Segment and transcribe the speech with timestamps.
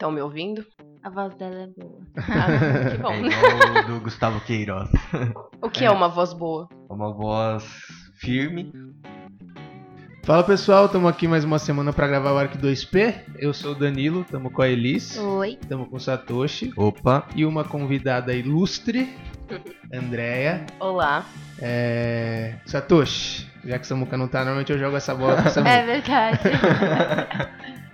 [0.00, 0.64] Estão me ouvindo?
[1.04, 2.00] A voz dela é boa.
[2.16, 3.12] Ah, que bom.
[3.12, 4.88] É igual o do Gustavo Queiroz.
[5.60, 6.66] O que é uma voz boa?
[6.88, 7.62] Uma voz
[8.14, 8.72] firme.
[10.24, 13.14] Fala pessoal, estamos aqui mais uma semana para gravar o Arc 2P.
[13.38, 15.58] Eu sou o Danilo, estamos com a Elis, Oi.
[15.60, 17.26] estamos com o Satoshi Opa.
[17.36, 19.06] e uma convidada ilustre,
[19.92, 20.64] Andréia.
[20.80, 21.26] Olá.
[21.60, 22.54] É...
[22.64, 25.84] Satoshi, já que Samuca não tá, normalmente eu jogo essa bola pra É Samuca.
[25.84, 26.38] verdade.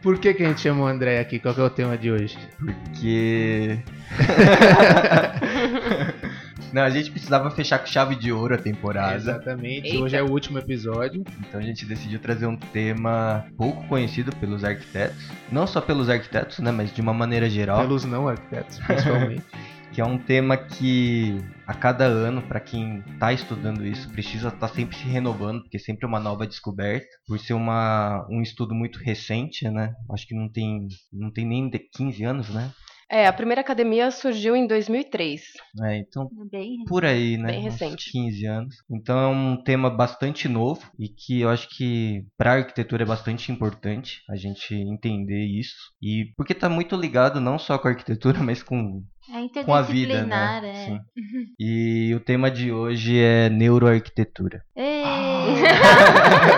[0.07, 1.41] Por que, que a gente chamou a Andréia aqui?
[1.41, 2.39] Qual que é o tema de hoje?
[2.61, 3.81] Porque.
[6.73, 9.17] Não, a gente precisava fechar com chave de ouro a temporada.
[9.17, 9.99] Exatamente, Eita.
[9.99, 11.25] hoje é o último episódio.
[11.41, 15.29] Então a gente decidiu trazer um tema pouco conhecido pelos arquitetos.
[15.51, 16.71] Não só pelos arquitetos, né?
[16.71, 17.81] Mas de uma maneira geral.
[17.81, 19.43] Pelos não arquitetos, principalmente.
[19.97, 24.69] Que é um tema que a cada ano, para quem tá estudando isso, precisa estar
[24.69, 27.07] sempre se renovando, porque sempre é uma nova descoberta.
[27.27, 29.95] Por ser uma, um estudo muito recente, né?
[30.13, 32.71] Acho que não tem, não tem nem de 15 anos, né?
[33.09, 35.43] É, a primeira academia surgiu em 2003.
[35.85, 36.85] É, então Bem.
[36.89, 37.53] por aí, né?
[37.53, 38.11] Bem recente.
[38.11, 38.77] 15 anos.
[38.91, 43.53] Então é um tema bastante novo e que eu acho que para arquitetura é bastante
[43.53, 45.77] importante a gente entender isso.
[46.03, 49.83] E porque tá muito ligado não só com a arquitetura, mas com, É com a
[49.83, 50.71] vida, interdisciplinar, né?
[50.71, 50.85] é.
[50.87, 51.01] Sim.
[51.59, 54.63] E o tema de hoje é neuroarquitetura.
[54.77, 55.05] Ei!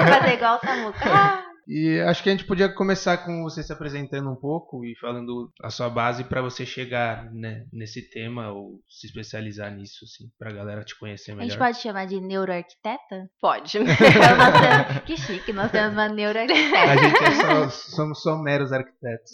[0.08, 0.98] Fazer igual o Samuca.
[1.05, 4.97] Ah, E acho que a gente podia começar com você se apresentando um pouco e
[4.98, 10.30] falando a sua base para você chegar né, nesse tema ou se especializar nisso, assim,
[10.38, 11.50] pra galera te conhecer A melhor.
[11.50, 13.28] gente pode chamar de neuroarquiteta?
[13.38, 13.77] Pode.
[13.84, 16.78] Então, temos- Que chique, nós temos uma neuroarquiteta.
[16.91, 19.32] A gente é só, somos só meros arquitetos.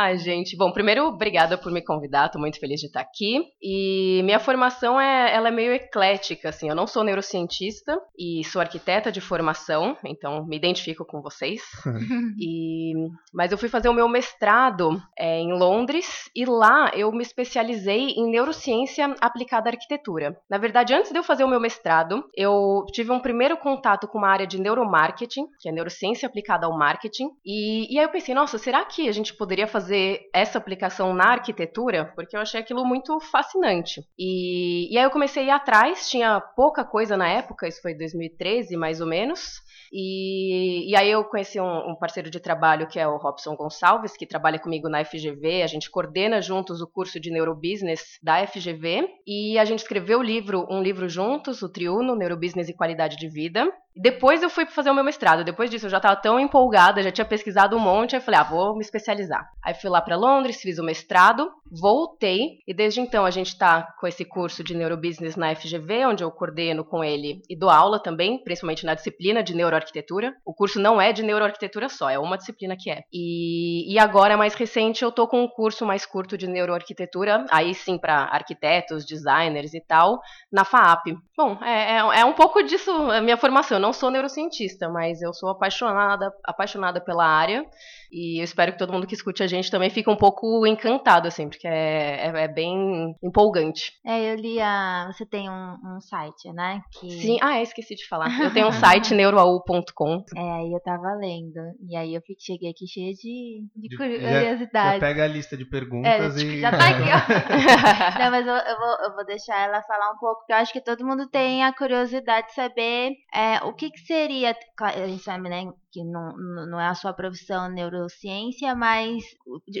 [0.00, 0.56] Ai, gente.
[0.56, 2.28] Bom, primeiro, obrigada por me convidar.
[2.28, 3.42] Tô muito feliz de estar aqui.
[3.60, 6.68] E minha formação é, ela é meio eclética, assim.
[6.68, 11.62] Eu não sou neurocientista e sou arquiteta de formação, então me identifico com vocês.
[12.40, 12.92] E,
[13.34, 18.10] mas eu fui fazer o meu mestrado é, em Londres e lá eu me especializei
[18.10, 20.36] em neurociência aplicada à arquitetura.
[20.48, 24.18] Na verdade, antes de eu fazer o meu mestrado, eu tive um primeiro contato com
[24.18, 27.28] uma área de neuromarketing, que é neurociência aplicada ao marketing.
[27.44, 29.87] E, e aí eu pensei, nossa, será que a gente poderia fazer
[30.32, 32.12] essa aplicação na arquitetura?
[32.14, 34.02] Porque eu achei aquilo muito fascinante.
[34.18, 37.94] E, e aí eu comecei a ir atrás, tinha pouca coisa na época, isso foi
[37.94, 39.60] 2013 mais ou menos.
[39.92, 44.16] E, e aí eu conheci um, um parceiro de trabalho que é o Robson Gonçalves,
[44.16, 45.62] que trabalha comigo na FGV.
[45.62, 49.08] A gente coordena juntos o curso de Neurobusiness da FGV.
[49.26, 53.28] E a gente escreveu o livro, um livro juntos, o Triuno, Neurobusiness e Qualidade de
[53.28, 53.66] Vida.
[53.96, 55.44] Depois eu fui fazer o meu mestrado.
[55.44, 58.14] Depois disso eu já estava tão empolgada, já tinha pesquisado um monte.
[58.14, 59.48] Aí eu falei, ah, vou me especializar.
[59.64, 62.58] Aí fui lá para Londres, fiz o mestrado, voltei.
[62.66, 66.30] E desde então a gente está com esse curso de Neurobusiness na FGV, onde eu
[66.30, 70.34] coordeno com ele e dou aula também, principalmente na disciplina de neuroarquitetura.
[70.44, 73.02] O curso não é de neuroarquitetura só, é uma disciplina que é.
[73.12, 77.74] E, e agora, mais recente, eu tô com um curso mais curto de neuroarquitetura, aí
[77.74, 80.20] sim para arquitetos, designers e tal,
[80.52, 81.16] na FAAP.
[81.36, 83.77] Bom, é, é, é um pouco disso a minha formação.
[83.78, 87.64] Eu não sou neurocientista, mas eu sou apaixonada, apaixonada pela área.
[88.10, 91.28] E eu espero que todo mundo que escute a gente também fique um pouco encantado,
[91.28, 93.92] assim, porque é, é, é bem empolgante.
[94.04, 95.10] É, eu li a.
[95.12, 96.80] Você tem um, um site, né?
[96.98, 97.10] Que...
[97.10, 98.30] Sim, ah, é, esqueci de falar.
[98.42, 100.24] Eu tenho um site neuroau.com.
[100.34, 101.60] É, aí eu tava lendo.
[101.86, 104.94] E aí eu fiquei, cheguei aqui cheia de, de De- curiosidade.
[104.94, 106.60] Já pega a lista de É, perguntas tipo, e.
[106.60, 108.18] já tá aqui, ó.
[108.24, 110.72] Não, mas eu, eu vou, eu vou deixar ela falar um pouco, porque eu acho
[110.72, 114.56] que todo mundo tem a curiosidade de saber é, o que, que seria.
[114.80, 116.36] A gente sabe, né, que não,
[116.66, 119.22] não é a sua profissão neurociência, mas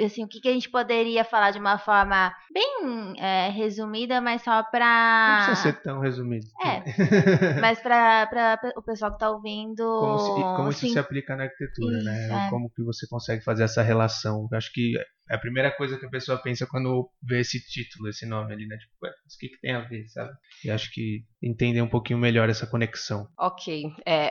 [0.04, 4.42] assim, o que, que a gente poderia falar de uma forma bem é, resumida, mas
[4.42, 5.36] só Não pra.
[5.46, 6.46] precisa ser tão resumido.
[6.64, 6.82] É,
[7.60, 9.82] mas pra o pessoal que tá ouvindo.
[9.98, 12.24] Como, se- como isso sim, se aplica na arquitetura, né?
[12.24, 12.50] Isso, é.
[12.50, 14.48] Como que você consegue fazer essa relação.
[14.50, 14.92] Eu acho que
[15.30, 18.66] é a primeira coisa que a pessoa pensa quando vê esse título, esse nome ali,
[18.66, 18.76] né?
[18.76, 20.32] Tipo, ué, mas o que, que tem a ver, sabe?
[20.64, 23.28] E acho que entender um pouquinho melhor essa conexão.
[23.38, 23.84] Ok.
[24.06, 24.30] É,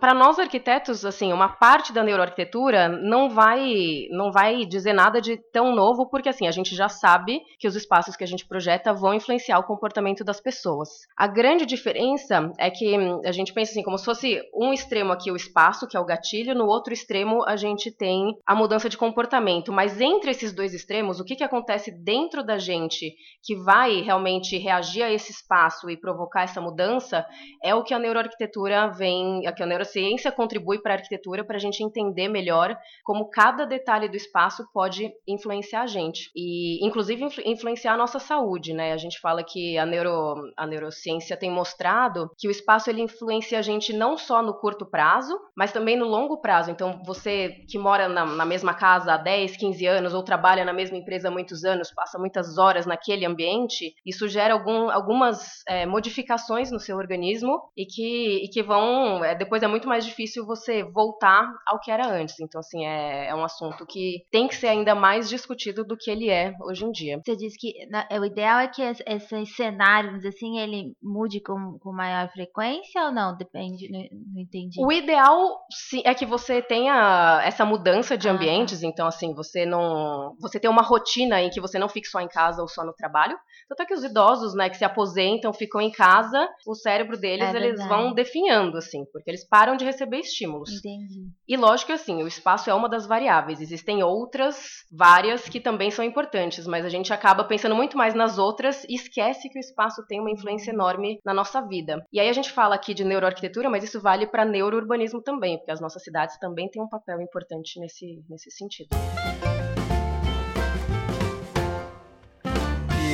[0.00, 5.36] Para nós arquitetos, assim, uma parte da neuroarquitetura não vai, não vai dizer nada de
[5.52, 8.92] tão novo, porque assim, a gente já sabe que os espaços que a gente projeta
[8.92, 10.88] vão influenciar o comportamento das pessoas.
[11.16, 15.12] A grande diferença é que hum, a gente pensa assim, como se fosse um extremo
[15.12, 18.88] aqui o espaço, que é o gatilho, no outro extremo a gente tem a mudança
[18.88, 23.14] de comportamento, mas entre entre esses dois extremos, o que, que acontece dentro da gente
[23.42, 27.24] que vai realmente reagir a esse espaço e provocar essa mudança,
[27.64, 31.56] é o que a neuroarquitetura vem, a que a neurociência contribui para a arquitetura para
[31.56, 37.24] a gente entender melhor como cada detalhe do espaço pode influenciar a gente e, inclusive,
[37.24, 38.92] influ influenciar a nossa saúde, né?
[38.92, 43.58] A gente fala que a, neuro, a neurociência tem mostrado que o espaço ele influencia
[43.58, 46.70] a gente não só no curto prazo, mas também no longo prazo.
[46.70, 50.72] Então, você que mora na, na mesma casa há 10, 15 anos ou trabalha na
[50.72, 55.86] mesma empresa há muitos anos, passa muitas horas naquele ambiente, isso gera algum, algumas é,
[55.86, 59.24] modificações no seu organismo e que, e que vão.
[59.24, 62.38] É, depois é muito mais difícil você voltar ao que era antes.
[62.40, 66.10] Então, assim, é, é um assunto que tem que ser ainda mais discutido do que
[66.10, 67.20] ele é hoje em dia.
[67.24, 71.92] Você disse que na, o ideal é que esse cenário, assim, ele mude com, com
[71.92, 73.36] maior frequência ou não?
[73.36, 74.00] Depende, não,
[74.34, 74.80] não entendi.
[74.80, 78.86] O ideal sim, é que você tenha essa mudança de ambientes, ah, tá.
[78.88, 80.07] então, assim, você não.
[80.40, 82.92] Você tem uma rotina em que você não fique só em casa ou só no
[82.92, 83.36] trabalho.
[83.68, 87.54] Tanto é que os idosos, né, que se aposentam, ficam em casa, o cérebro deles,
[87.54, 90.70] é eles vão definhando, assim, porque eles param de receber estímulos.
[90.78, 91.28] Entendi.
[91.46, 93.60] E lógico que, assim, o espaço é uma das variáveis.
[93.60, 98.38] Existem outras, várias, que também são importantes, mas a gente acaba pensando muito mais nas
[98.38, 102.02] outras e esquece que o espaço tem uma influência enorme na nossa vida.
[102.12, 105.72] E aí a gente fala aqui de neuroarquitetura, mas isso vale para neurourbanismo também, porque
[105.72, 108.88] as nossas cidades também têm um papel importante nesse, nesse sentido.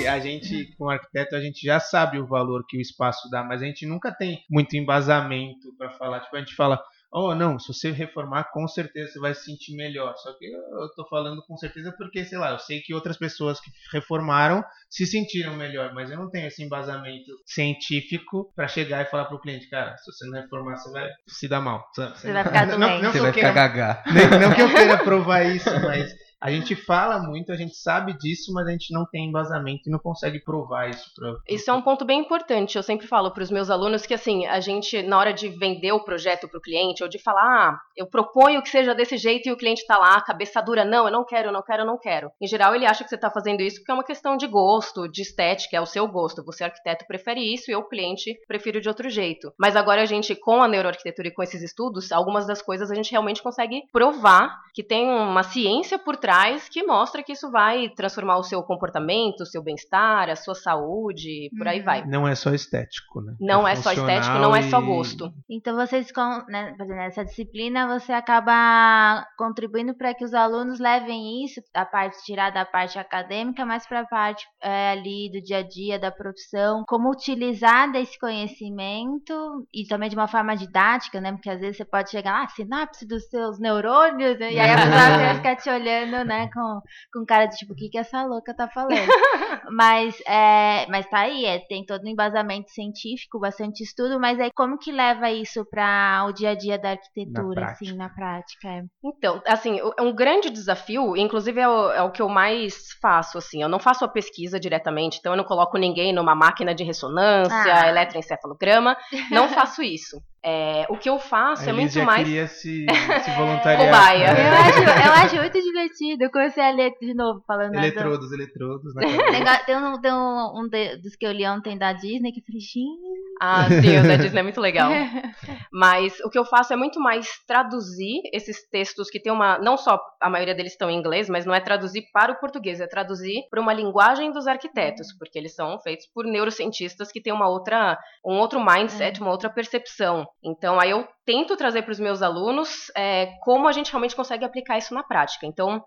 [0.07, 3.63] A gente, como arquiteto, a gente já sabe o valor que o espaço dá, mas
[3.63, 6.21] a gente nunca tem muito embasamento para falar.
[6.21, 6.83] Tipo, a gente fala,
[7.15, 10.15] oh, não, se você reformar, com certeza você vai se sentir melhor.
[10.17, 13.61] Só que eu tô falando com certeza porque, sei lá, eu sei que outras pessoas
[13.61, 19.11] que reformaram se sentiram melhor, mas eu não tenho esse embasamento científico para chegar e
[19.11, 21.87] falar pro cliente, cara, se você não reformar, você vai se dar mal.
[21.95, 22.81] Você, vai ficar doente.
[22.81, 24.03] Não, não você vai ficar gaga.
[24.15, 26.13] Não, não que eu queira provar isso, mas
[26.45, 29.91] a gente fala muito, a gente sabe disso, mas a gente não tem embasamento e
[29.91, 31.11] não consegue provar isso.
[31.17, 31.37] Pra...
[31.49, 32.77] Isso é um ponto bem importante.
[32.77, 35.93] Eu sempre falo para os meus alunos que, assim, a gente, na hora de vender
[35.93, 39.49] o projeto para o cliente, ou de falar, ah, eu proponho que seja desse jeito
[39.49, 41.87] e o cliente está lá, cabeça dura, não, eu não quero, eu não quero, eu
[41.87, 42.31] não quero.
[42.39, 45.09] Em geral, ele acha que você está fazendo isso porque é uma questão de gosto,
[45.09, 46.45] de estética, é o seu gosto.
[46.45, 49.51] Você, arquiteto, prefere isso e eu, cliente, prefiro de outro jeito.
[49.59, 52.95] Mas agora a gente, com a neuroarquitetura e com esses estudos, algumas das coisas a
[52.95, 56.34] gente realmente consegue provar que tem uma ciência por trás
[56.71, 61.51] que mostra que isso vai transformar o seu comportamento, o seu bem-estar, a sua saúde,
[61.57, 62.05] por aí vai.
[62.07, 63.35] Não é só estético, né?
[63.41, 64.59] Não é, é só estético, não e...
[64.59, 65.33] é só gosto.
[65.49, 66.09] Então vocês,
[66.49, 72.51] né, nessa disciplina, você acaba contribuindo para que os alunos levem isso, a parte tirar
[72.51, 76.85] da parte acadêmica, mas para a parte é, ali do dia a dia da profissão,
[76.87, 81.33] como utilizar desse conhecimento e também de uma forma didática, né?
[81.33, 84.77] Porque às vezes você pode chegar lá, ah, sinapse dos seus neurônios, e aí a
[84.77, 86.51] pessoa vai ficar te olhando né?
[86.53, 86.81] Com,
[87.13, 88.95] com cara de tipo, o que, que essa louca tá falando?
[89.73, 94.51] mas, é, mas tá aí, é, tem todo um embasamento científico, bastante estudo, mas aí
[94.55, 98.69] como que leva isso para o dia a dia da arquitetura, na assim, na prática?
[98.69, 98.83] É?
[99.03, 103.63] Então, assim, um grande desafio, inclusive é o, é o que eu mais faço, assim,
[103.63, 107.75] eu não faço a pesquisa diretamente, então eu não coloco ninguém numa máquina de ressonância,
[107.75, 107.89] ah.
[107.89, 108.97] eletroencefalograma,
[109.31, 110.21] não faço isso.
[110.47, 112.23] É, o que eu faço a é muito mais.
[112.23, 112.85] queria se,
[113.25, 113.89] se voluntariar.
[113.89, 116.25] eu, acho, eu acho muito divertido.
[116.25, 117.75] Eu comecei a ler de novo falando.
[117.75, 118.43] Eletrodos, nada.
[118.43, 118.93] eletrodos.
[119.65, 120.69] tem um, tem um, um
[121.01, 123.25] dos que eu li ontem da Disney que eu falei, gente.
[123.41, 124.91] Ah, sim, o da Disney é muito legal.
[125.73, 129.59] Mas o que eu faço é muito mais traduzir esses textos que tem uma.
[129.59, 132.81] Não só a maioria deles estão em inglês, mas não é traduzir para o português,
[132.81, 137.33] é traduzir para uma linguagem dos arquitetos, porque eles são feitos por neurocientistas que têm
[137.33, 140.27] uma outra, um outro mindset, uma outra percepção.
[140.43, 144.45] Então, aí eu tento trazer para os meus alunos é, como a gente realmente consegue
[144.45, 145.47] aplicar isso na prática.
[145.47, 145.83] Então,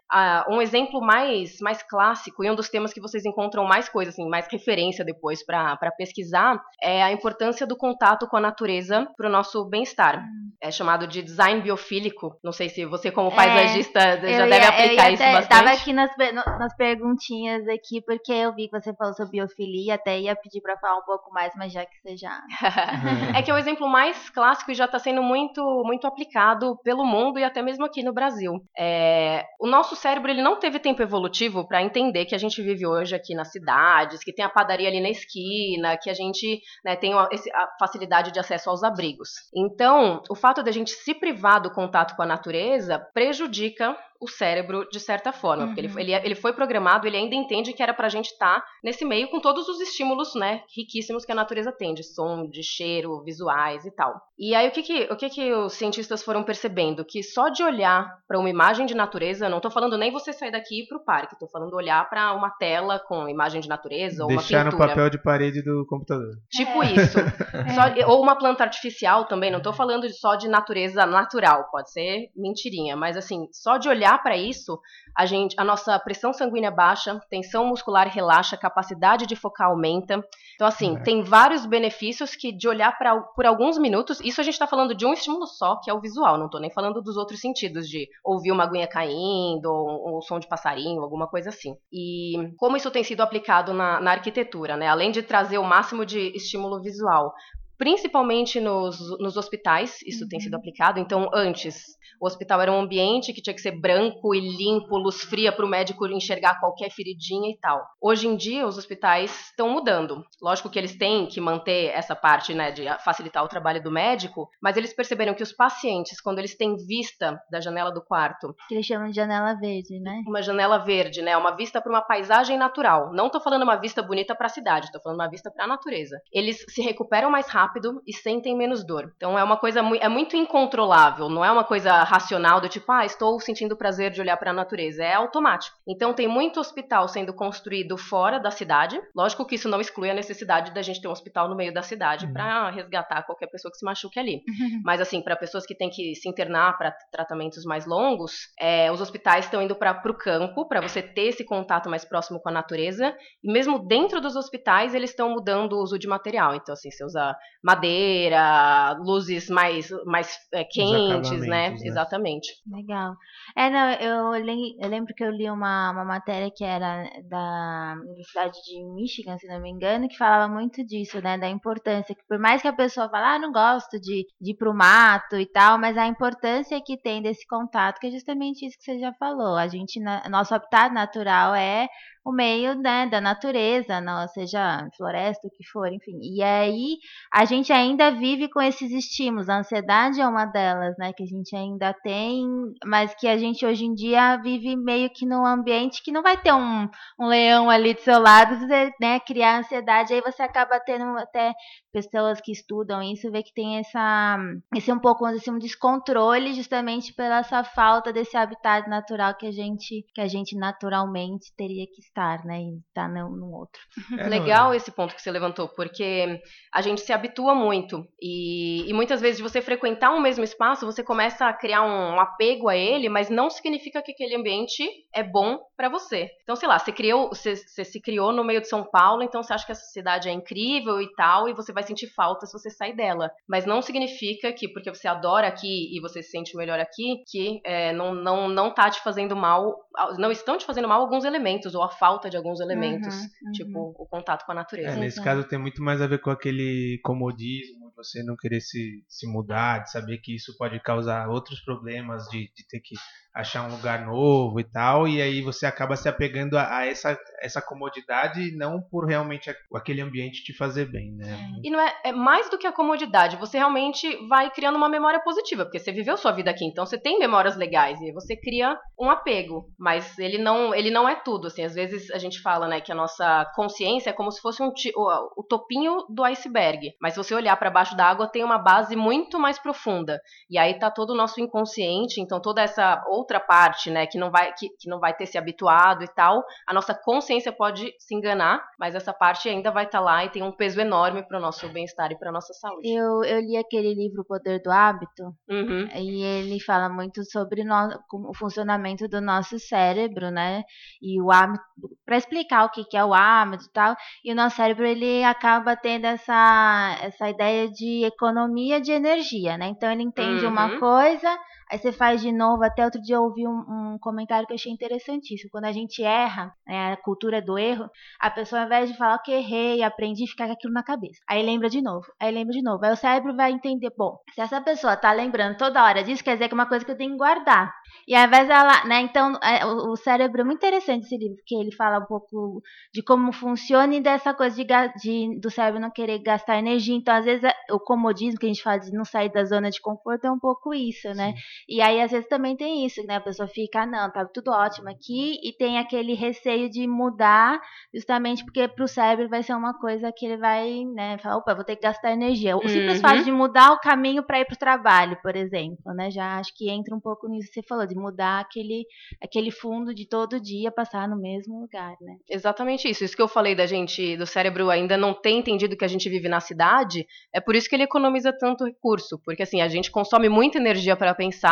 [0.50, 4.28] um exemplo mais, mais clássico e um dos temas que vocês encontram mais coisas, assim,
[4.28, 9.32] mais referência depois para pesquisar, é a importância do contato com a natureza para o
[9.32, 10.20] nosso bem-estar.
[10.20, 10.52] Hum.
[10.62, 12.36] É chamado de design biofílico.
[12.44, 15.54] Não sei se você, como paisagista, é, já deve ia, aplicar isso até, bastante.
[15.54, 16.12] Estava aqui nas,
[16.60, 20.78] nas perguntinhas aqui, porque eu vi que você falou sobre biofilia, até ia pedir para
[20.78, 22.42] falar um pouco mais, mas já que você já...
[23.38, 27.04] é que é o exemplo mais clássico e já está sendo muito, muito aplicado pelo
[27.04, 28.64] mundo e até mesmo aqui no Brasil.
[28.78, 32.86] É, o nosso cérebro ele não teve tempo evolutivo para entender que a gente vive
[32.86, 36.96] hoje aqui nas cidades, que tem a padaria ali na esquina, que a gente né,
[36.96, 39.30] tem a, a facilidade de acesso aos abrigos.
[39.56, 44.28] Então, o fato de a gente se privar do contato com a natureza prejudica o
[44.28, 45.68] cérebro de certa forma, Uhum.
[45.76, 49.06] porque ele, ele, ele foi programado, ele ainda entende que era pra gente estar nesse
[49.06, 53.22] meio com todos os estímulos, né, riquíssimos que a natureza tem, de som, de cheiro,
[53.24, 54.14] visuais e tal.
[54.40, 57.04] E aí o que que, o que que os cientistas foram percebendo?
[57.04, 60.52] Que só de olhar para uma imagem de natureza, não tô falando nem você sair
[60.52, 64.24] daqui e ir pro parque, tô falando olhar para uma tela com imagem de natureza
[64.24, 64.90] ou Deixar uma no pintura.
[64.90, 66.32] papel de parede do computador.
[66.52, 66.94] Tipo É.
[66.94, 67.18] isso.
[67.76, 71.92] Só- ou uma planta artificial também, não tô falando de- só de natureza natural, pode
[71.92, 74.80] ser mentirinha, mas assim, só de olhar para isso,
[75.18, 80.24] a gente, a nossa pressão sanguínea baixa, tensão muscular relaxa, capacidade de focar aumenta.
[80.54, 81.00] Então assim, É.
[81.00, 84.94] tem vários benefícios que de olhar para por alguns minutos, isso a gente tá falando
[84.94, 87.90] de um estímulo só, que é o visual, não tô nem falando dos outros sentidos
[87.90, 91.76] de ouvir uma aguinha caindo, ou um som de passarinho, alguma coisa assim.
[91.92, 94.88] E como isso tem sido aplicado na, na arquitetura, né?
[94.88, 97.34] Além de trazer o máximo de estímulo visual,
[97.78, 101.00] principalmente nos, nos hospitais, isso tem sido aplicado.
[101.00, 105.22] Então, antes, o hospital era um ambiente que tinha que ser branco e limpo, luz
[105.22, 107.86] fria para o médico enxergar qualquer feridinha e tal.
[108.02, 110.24] Hoje em dia, os hospitais estão mudando.
[110.42, 114.50] Lógico que eles têm que manter essa parte, né, de facilitar o trabalho do médico,
[114.62, 118.76] mas eles perceberam que os pacientes, quando eles têm vista da janela do quarto, Que
[118.76, 120.22] eles chamam de janela verde, né?
[120.28, 121.38] uma janela verde, né?
[121.38, 123.12] Uma vista para uma paisagem natural.
[123.14, 125.68] Não tô falando uma vista bonita para a cidade, tô falando uma vista para a
[125.68, 126.20] natureza.
[126.32, 127.67] Eles se recuperam mais rápido
[128.06, 129.12] e sentem menos dor.
[129.16, 132.92] Então é uma coisa mui- é muito incontrolável, não é uma coisa racional do tipo,
[132.92, 135.78] ah, estou sentindo prazer de olhar para a natureza, é automático.
[135.88, 139.00] Então tem muito hospital sendo construído fora da cidade.
[139.16, 141.82] Lógico que isso não exclui a necessidade da gente ter um hospital no meio da
[141.82, 142.34] cidade Uhum.
[142.34, 144.42] para resgatar qualquer pessoa que se machuque ali.
[144.84, 149.02] Mas assim, para pessoas que têm que se internar para tratamentos mais longos, é, os
[149.02, 152.52] hospitais estão indo para o campo para você ter esse contato mais próximo com a
[152.52, 153.16] natureza.
[153.44, 156.56] E mesmo dentro dos hospitais, eles estão mudando o uso de material.
[156.56, 161.70] Então, assim, você usa madeira, luzes mais, mais é, quentes, né?
[161.70, 161.78] né?
[161.84, 162.48] Exatamente.
[162.70, 163.16] Legal.
[163.56, 167.96] É, não, eu, li- eu lembro que eu li uma, uma matéria que era da
[168.02, 171.38] Universidade de Michigan, se não me engano, que falava muito disso, né?
[171.38, 174.56] Da importância, que por mais que a pessoa fale, ah, não gosto de, de ir
[174.58, 178.78] pro mato e tal, mas a importância que tem desse contato, que é justamente isso
[178.78, 179.56] que você já falou.
[179.56, 181.88] A gente, na- nosso habitat natural é
[182.28, 186.20] o meio né, da natureza, não, seja floresta, o que for, enfim.
[186.22, 186.98] E aí
[187.32, 189.48] a gente ainda vive com esses estímulos.
[189.48, 191.14] A ansiedade é uma delas, né?
[191.14, 192.46] Que a gente ainda tem,
[192.84, 196.36] mas que a gente hoje em dia vive meio que num ambiente que não vai
[196.36, 198.58] ter um, um leão ali do seu lado,
[199.00, 199.22] né?
[199.22, 201.54] Criar ansiedade, aí você acaba tendo até
[201.94, 204.38] pessoas que estudam isso, vê que tem essa,
[204.76, 209.52] esse um pouco assim, um descontrole justamente pela essa falta desse habitat natural que a
[209.52, 212.60] gente, que a gente naturalmente teria que estar, né?
[212.60, 213.82] E estar num, num outro.
[214.18, 216.42] É, não, Legal esse ponto que você levantou, porque
[216.74, 218.08] a gente se habitua muito.
[218.22, 222.20] E, e muitas vezes, de você frequentar um mesmo espaço, você começa a criar um
[222.20, 224.84] apego a ele, mas não significa que aquele ambiente
[225.14, 226.30] é bom pra você.
[226.44, 229.44] Então, sei lá, você, criou, você, você se criou no meio de São Paulo, então
[229.44, 232.54] você acha que essa cidade é incrível e tal, e você vai sentir falta se
[232.54, 233.32] você sair dela.
[233.48, 237.62] Mas não significa que, porque você adora aqui e você se sente melhor aqui, que
[237.64, 239.76] é, não, não, não tá te fazendo mal,
[240.18, 243.14] não estão te fazendo mal alguns elementos, ou a falta de alguns elementos.
[243.16, 243.52] Uhum, uhum.
[243.52, 244.96] Tipo, o contato com a É, natureza.
[244.96, 245.26] nesse Exato.
[245.26, 249.80] caso tem muito mais a ver com aquele comodismo, você não querer se, se mudar,
[249.80, 252.96] de saber que isso pode causar outros problemas, de, de ter que
[253.38, 257.18] achar um lugar novo e tal, e aí você acaba se apegando a, a essa,
[257.40, 261.38] essa comodidade, não por realmente aquele ambiente te fazer bem, né?
[261.64, 265.20] E não é, é mais do que a comodidade, você realmente vai criando uma memória
[265.20, 268.76] positiva, porque você viveu sua vida aqui, então você tem memórias legais e você cria
[269.00, 272.68] um apego, mas ele não, ele não é tudo, assim, às vezes a gente fala,
[272.68, 276.92] né, que a nossa consciência é como se fosse um o, o topinho do iceberg,
[277.00, 280.20] mas se você olhar para baixo da água tem uma base muito mais profunda.
[280.50, 284.32] E aí tá todo o nosso inconsciente, então toda essa outra parte, né, que não
[284.32, 288.16] vai que, que não vai ter se habituado e tal, a nossa consciência pode se
[288.16, 291.42] enganar, mas essa parte ainda vai estar lá e tem um peso enorme para o
[291.42, 292.88] nosso bem-estar e para nossa saúde.
[292.90, 295.88] Eu, eu li aquele livro O Poder do Hábito, Uhum.
[295.96, 300.64] e ele fala muito sobre no- o funcionamento do nosso cérebro, né?
[301.02, 301.64] E o hábito,
[302.06, 305.24] para explicar o que, que é o hábito e tal, e o nosso cérebro ele
[305.24, 309.68] acaba tendo essa, essa ideia de economia de energia, né?
[309.68, 310.52] Então ele entende Uhum.
[310.52, 311.38] uma coisa,
[311.72, 312.64] aí você faz de novo.
[312.64, 315.50] Até outro dia eu ouvi um, um comentário que eu achei interessantíssimo.
[315.52, 319.20] Quando a gente erra, né, a cultura do erro, a pessoa ao invés de falar
[319.20, 321.20] que errei, aprendi, fica com aquilo na cabeça.
[321.28, 322.84] Aí lembra de novo, aí lembra de novo.
[322.86, 326.34] Aí o cérebro vai entender, bom, se essa pessoa tá lembrando toda hora disso, quer
[326.34, 327.74] dizer que é uma coisa que eu tenho que guardar.
[328.08, 331.56] E ao invés dela, né, então é, o, cérebro é muito interessante esse livro, porque
[331.56, 332.62] ele fala um pouco
[332.94, 334.66] de como funciona e dessa coisa de,
[335.02, 336.96] de- do cérebro não querer gastar energia.
[336.96, 339.70] Então, às vezes, é- o comodismo que a gente fala de não sair da zona
[339.70, 341.34] de conforto é um pouco isso, né?
[341.68, 343.16] E aí, às vezes, também tem isso, né?
[343.16, 347.60] A pessoa fica, ah, não, tá tudo ótimo aqui, e tem aquele receio de mudar,
[347.94, 351.64] justamente porque pro cérebro vai ser uma coisa que ele vai, né, falar, opa, vou
[351.64, 352.56] ter que gastar energia.
[352.58, 353.24] O simples fato Uhum.
[353.24, 356.12] de mudar o caminho para ir pro trabalho, por exemplo, né?
[356.12, 358.86] Já acho que entra um pouco nisso que você falou, de mudar aquele,
[359.24, 362.16] aquele fundo de todo dia passar no mesmo lugar, né?
[362.30, 363.04] Exatamente isso.
[363.04, 366.10] Isso que eu falei da gente, do cérebro ainda não ter entendido que a gente
[366.10, 369.20] vive na cidade, é por isso que ele economiza tanto recurso.
[369.24, 371.47] Porque assim, a gente consome muita energia para pensar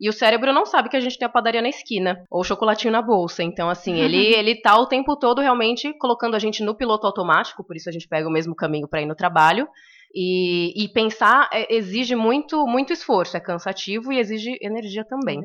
[0.00, 2.44] e o cérebro não sabe que a gente tem a padaria na esquina ou o
[2.44, 3.42] chocolatinho na bolsa.
[3.42, 7.64] Então, assim, ele, ele tá o tempo todo realmente colocando a gente no piloto automático,
[7.64, 9.68] por isso a gente pega o mesmo caminho para ir no trabalho.
[10.16, 15.40] E, e pensar é, exige muito, muito esforço, é cansativo e exige energia também.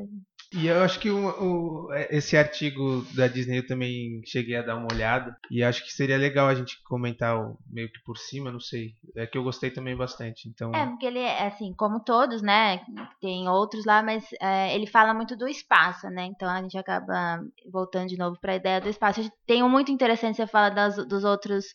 [0.52, 4.78] E eu acho que o, o- esse artigo da Disney eu também cheguei a dar
[4.78, 5.38] uma olhada.
[5.52, 7.38] E acho que seria legal a gente comentar
[7.70, 8.96] meio que por cima, não sei.
[9.16, 10.50] É que eu gostei também bastante.
[10.50, 12.82] Então, É, porque ele é assim, como todos, né?
[13.22, 16.26] Tem outros lá, mas é, ele fala muito do espaço, né?
[16.26, 17.40] Então a gente acaba
[17.72, 19.32] voltando de novo para a ideia do espaço.
[19.46, 21.66] Tem um muito interessante você fala das, dos outros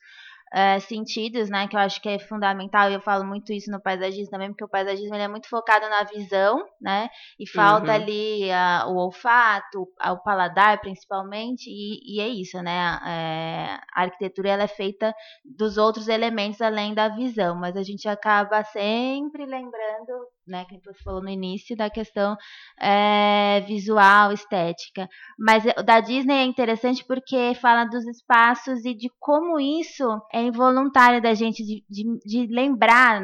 [0.55, 1.67] é, sentidos, né?
[1.69, 2.91] Que eu acho que é fundamental.
[2.91, 5.89] E eu falo muito isso no paisagismo também, porque o paisagismo ele é muito focado
[5.89, 7.09] na visão, né?
[7.39, 7.95] E falta Uhum.
[7.95, 11.69] ali a- o olfato, a- o paladar, principalmente.
[11.69, 12.99] E, e é isso, né?
[13.07, 18.09] É, a arquitetura ela é feita dos outros elementos além da visão, mas a gente
[18.09, 20.13] acaba sempre lembrando,
[20.47, 22.37] né, que você falou no início, da questão
[22.81, 25.09] é, visual, estética.
[25.39, 30.43] Mas o da Disney é interessante porque fala dos espaços e de como isso é
[30.43, 33.23] involuntário da gente de, de, de lembrar,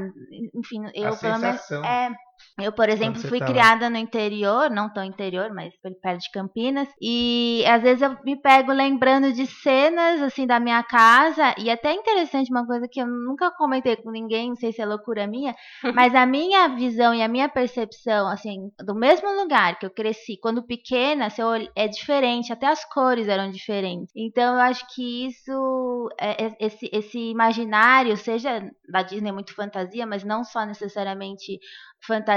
[0.55, 1.85] enfim, eu a pelo menos sensação.
[1.85, 2.11] é,
[2.59, 3.51] eu, por exemplo, fui tá lá.
[3.51, 8.37] criada no interior, não tão interior, mas perto de Campinas, e às vezes eu me
[8.37, 13.07] pego lembrando de cenas assim da minha casa, e até interessante uma coisa que eu
[13.07, 15.55] nunca comentei com ninguém, não sei se é loucura minha,
[15.95, 20.39] mas a minha visão e a minha percepção, assim, do mesmo lugar que eu cresci,
[20.41, 21.29] quando pequena,
[21.75, 24.13] é diferente, até as cores eram diferentes.
[24.17, 29.55] Então eu acho que isso, é- é- esse, esse imaginário, seja da Disney é muito
[29.55, 31.59] fantasia, mas não só necessariamente
[32.03, 32.30] fantasia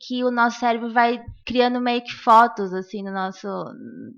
[0.00, 3.46] que o nosso cérebro vai criando meio que fotos assim no nosso,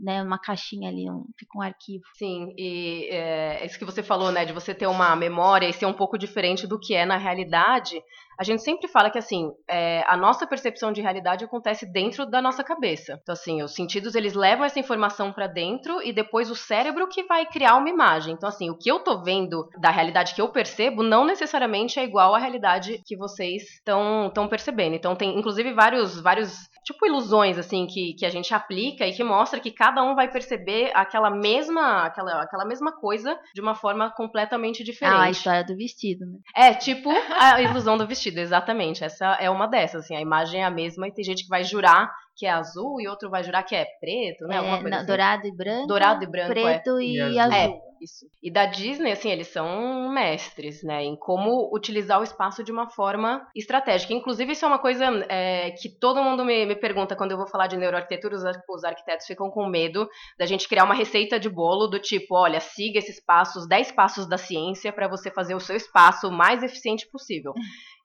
[0.00, 2.04] né, uma caixinha ali, um, fica um arquivo.
[2.14, 5.86] Sim, e é, isso que você falou, né, de você ter uma memória e ser
[5.86, 8.02] um pouco diferente do que é na realidade.
[8.38, 12.40] A gente sempre fala que, assim, é, a nossa percepção de realidade acontece dentro da
[12.40, 13.18] nossa cabeça.
[13.22, 17.24] Então, assim, os sentidos, eles levam essa informação pra dentro e depois o cérebro que
[17.24, 18.34] vai criar uma imagem.
[18.34, 22.04] Então, assim, o que eu tô vendo da realidade que eu percebo não necessariamente é
[22.04, 24.94] igual à realidade que vocês estão percebendo.
[24.94, 29.22] Então, tem, inclusive, vários, vários tipo ilusões assim que, que a gente aplica e que
[29.22, 34.10] mostra que cada um vai perceber aquela mesma aquela, aquela mesma coisa de uma forma
[34.10, 35.14] completamente diferente.
[35.14, 36.38] Ah, a história do vestido, né?
[36.54, 39.04] É, tipo a ilusão do vestido, exatamente.
[39.04, 41.64] Essa é uma dessas, assim, a imagem é a mesma e tem gente que vai
[41.64, 44.58] jurar que é azul e outro vai jurar que é preto, né?
[44.58, 45.06] Alguma É, coisa não, assim.
[45.06, 45.86] Dourado e branco.
[45.88, 47.52] Dourado e branco, Preto e, E azul.
[47.52, 48.26] É, isso.
[48.40, 52.88] E da Disney, assim, eles são mestres, né, em como utilizar o espaço de uma
[52.88, 54.14] forma estratégica.
[54.14, 57.46] Inclusive, isso é uma coisa é, que todo mundo me, me pergunta quando eu vou
[57.46, 61.48] falar de neuroarquitetura, os, os arquitetos ficam com medo da gente criar uma receita de
[61.48, 65.60] bolo do tipo, olha, siga esses passos, 10 passos da ciência para você fazer o
[65.60, 67.52] seu espaço o mais eficiente possível.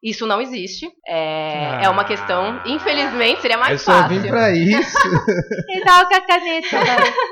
[0.03, 0.91] Isso não existe.
[1.07, 4.19] É, é uma questão, infelizmente, seria mais eu só fácil.
[4.19, 4.97] vim pra isso.
[5.69, 6.77] Ele tava com a caneta.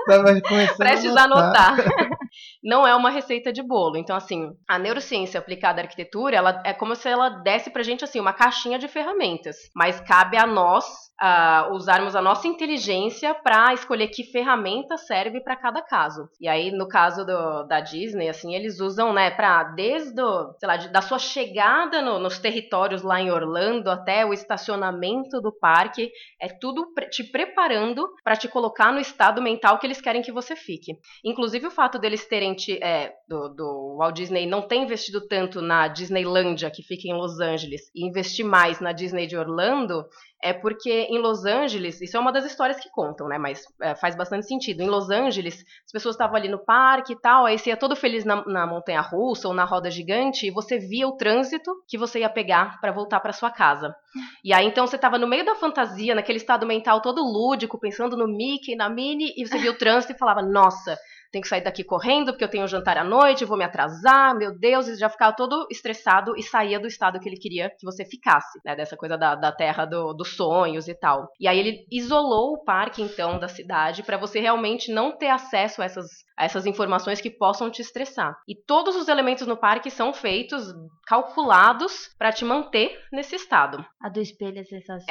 [0.08, 1.76] Tava começando Prestes a a anotar.
[2.64, 3.98] Não é uma receita de bolo.
[3.98, 8.04] Então, assim, a neurociência aplicada à arquitetura, ela é como se ela desse pra gente,
[8.04, 9.56] assim, uma caixinha de ferramentas.
[9.76, 10.86] Mas cabe a nós
[11.24, 16.28] ah, usarmos a nossa inteligência para escolher que ferramenta serve para cada caso.
[16.40, 20.68] E aí, no caso do- da Disney, assim, eles usam, né, para desde, o, sei
[20.68, 25.52] lá, de- da sua chegada no- nos territórios lá em Orlando até o estacionamento do
[25.52, 30.24] parque, é tudo pre- te preparando para te colocar no estado mental que eles querem
[30.24, 30.94] que você fique.
[31.24, 35.62] Inclusive o fato deles terem te- é, do, do Walt Disney não ter investido tanto
[35.62, 40.06] na Disneylândia que fica em Los Angeles e investir mais na Disney de Orlando
[40.42, 43.38] é porque em Los Angeles, isso é uma das histórias que contam, né?
[43.38, 44.82] Mas é, faz bastante sentido.
[44.82, 47.98] Em Los Angeles, as pessoas estavam ali no parque e tal, aí você ia todo
[47.98, 51.98] feliz na, na montanha russa ou na roda gigante e você via o trânsito que
[51.98, 53.94] você ia pegar para voltar para sua casa.
[54.42, 58.16] E aí então você estava no meio da fantasia, naquele estado mental todo lúdico, pensando
[58.16, 60.98] no Mickey, na Minnie, e você via o trânsito e falava: "Nossa,
[61.32, 64.36] tenho que sair daqui correndo porque eu tenho um jantar à noite, vou me atrasar,
[64.36, 67.86] meu Deus, e já ficava todo estressado e saía do estado que ele queria que
[67.86, 68.76] você ficasse, né?
[68.76, 71.30] Dessa coisa da, da terra do- dos sonhos e tal.
[71.40, 75.82] E aí ele isolou o parque, então, da cidade para você realmente não ter acesso
[75.82, 78.36] a essas a essas informações que possam te estressar.
[78.48, 80.74] E todos os elementos no parque são feitos,
[81.06, 83.86] calculados para te manter nesse estado.
[84.02, 85.06] A do espelho é sensacional.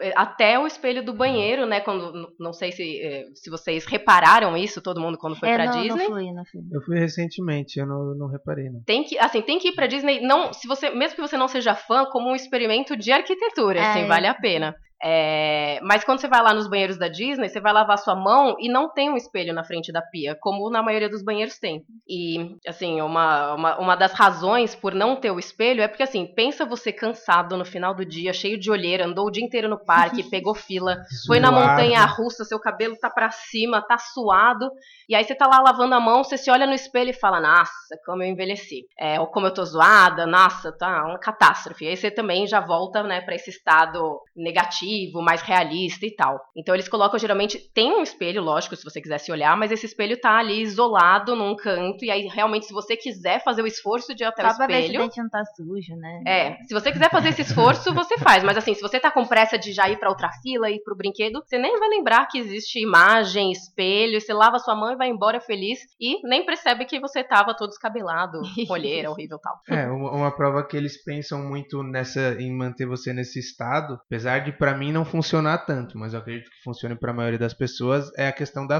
[0.00, 1.80] É, até o espelho do banheiro, né?
[1.80, 5.74] Quando não sei se, eh, se vocês repararam isso, todo mundo quando foi é, pra
[5.76, 6.04] não, Disney.
[6.08, 6.60] Não fui, não fui.
[6.72, 8.82] Eu fui recentemente, eu não, não reparei, não.
[8.84, 11.48] Tem que, assim, tem que ir pra Disney, não, se você, mesmo que você não
[11.48, 13.90] seja fã, como um experimento de arquitetura, É.
[13.90, 14.74] assim, vale a pena.
[15.04, 18.54] É, mas quando você vai lá nos banheiros da Disney, você vai lavar sua mão
[18.60, 21.82] e não tem um espelho na frente da pia, como na maioria dos banheiros tem.
[22.08, 26.32] E, assim, uma, uma, uma das razões por não ter o espelho é porque, assim,
[26.36, 29.84] pensa você cansado no final do dia, cheio de olheira, andou o dia inteiro no
[29.84, 34.70] parque, pegou fila, foi na montanha russa, seu cabelo tá pra cima, tá suado,
[35.08, 37.40] e aí você tá lá lavando a mão, você se olha no espelho e fala,
[37.40, 38.86] nossa, como eu envelheci.
[38.96, 41.88] É, ou como eu tô zoada, nossa, tá uma catástrofe.
[41.88, 46.40] Aí você também já volta, né, pra esse estado negativo, mais realista e tal.
[46.56, 49.86] Então eles colocam, geralmente, tem um espelho, lógico, se você quiser se olhar, mas esse
[49.86, 54.14] espelho tá ali isolado num canto, e aí realmente, se você quiser fazer o esforço
[54.14, 55.10] de ir até Só o pra ver se o espelho...
[55.16, 56.22] não tá sujo, né?
[56.26, 58.42] É, se você quiser fazer esse esforço, você faz.
[58.42, 60.96] Mas assim, se você tá com pressa de já ir pra outra fila, ir pro
[60.96, 65.08] brinquedo, você nem vai lembrar que existe imagem, espelho, você lava sua mão e vai
[65.08, 69.60] embora feliz e nem percebe que você tava todo descabelado, olheira, horrível e tal.
[69.68, 74.40] É, uma, uma prova que eles pensam muito nessa em manter você nesse estado, apesar
[74.40, 78.10] de pra mim não funcionar tanto, mas eu acredito que funcione pra maioria das pessoas,
[78.16, 78.78] é a questão da,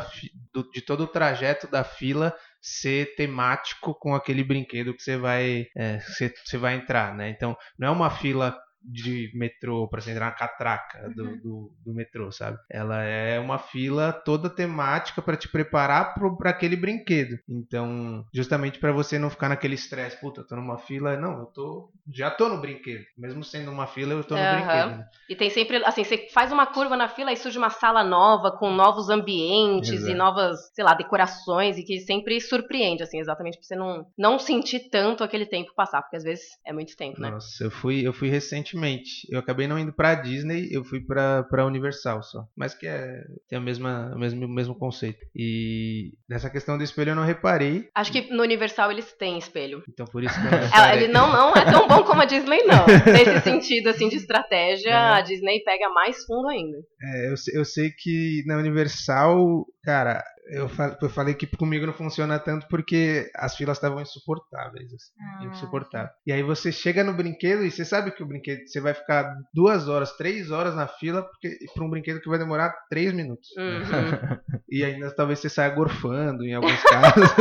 [0.52, 5.66] do- de todo o trajeto da fila ser temático com aquele brinquedo que você vai,
[5.76, 7.28] é, você, você vai entrar, né?
[7.28, 11.94] Então, não é uma fila de metrô para você entrar na catraca do, do, do
[11.94, 12.58] metrô, sabe?
[12.70, 17.38] Ela é uma fila toda temática para te preparar para aquele brinquedo.
[17.48, 21.46] Então, justamente para você não ficar naquele estresse, puta, eu tô numa fila, não, eu
[21.46, 23.04] tô já tô no brinquedo.
[23.16, 24.90] Mesmo sendo uma fila, eu tô no brinquedo.
[24.90, 25.06] né?
[25.28, 28.50] E tem sempre, assim, você faz uma curva na fila e surge uma sala nova,
[28.52, 30.10] com novos ambientes Exato.
[30.10, 34.38] e novas, sei lá, decorações, e que sempre surpreende, assim, exatamente pra você não, não
[34.38, 37.30] sentir tanto aquele tempo passar, porque às vezes é muito tempo, né?
[37.30, 38.28] Nossa, eu fui, eu fui
[38.72, 39.26] recentemente.
[39.30, 42.44] Eu acabei não indo pra Disney, eu fui pra, pra Universal só.
[42.56, 45.24] Mas que é, tem a mesma, o mesmo, o mesmo conceito.
[45.34, 47.88] E nessa questão do espelho eu não reparei.
[47.94, 49.82] Acho que no Universal eles têm espelho.
[49.88, 51.04] Então por isso que eu reparei.
[51.04, 52.84] ele não, não é tão bom como a Disney, não.
[53.12, 54.94] Nesse sentido, assim, de estratégia, É.
[54.94, 56.78] a Disney pega mais fundo ainda.
[57.02, 61.92] É, eu, eu sei que na Universal, cara, eu, fa- eu falei que comigo não
[61.92, 64.86] funciona tanto porque as filas estavam insuportáveis.
[64.92, 66.10] assim, Ah, insuportável.
[66.26, 69.34] E aí você chega no brinquedo e você sabe que o brinquedo você vai ficar
[69.54, 73.48] duas horas, três horas na fila porque para um brinquedo que vai demorar três minutos.
[73.56, 74.42] Uhum.
[74.72, 77.12] E ainda talvez você saia gorfando em alguns casos.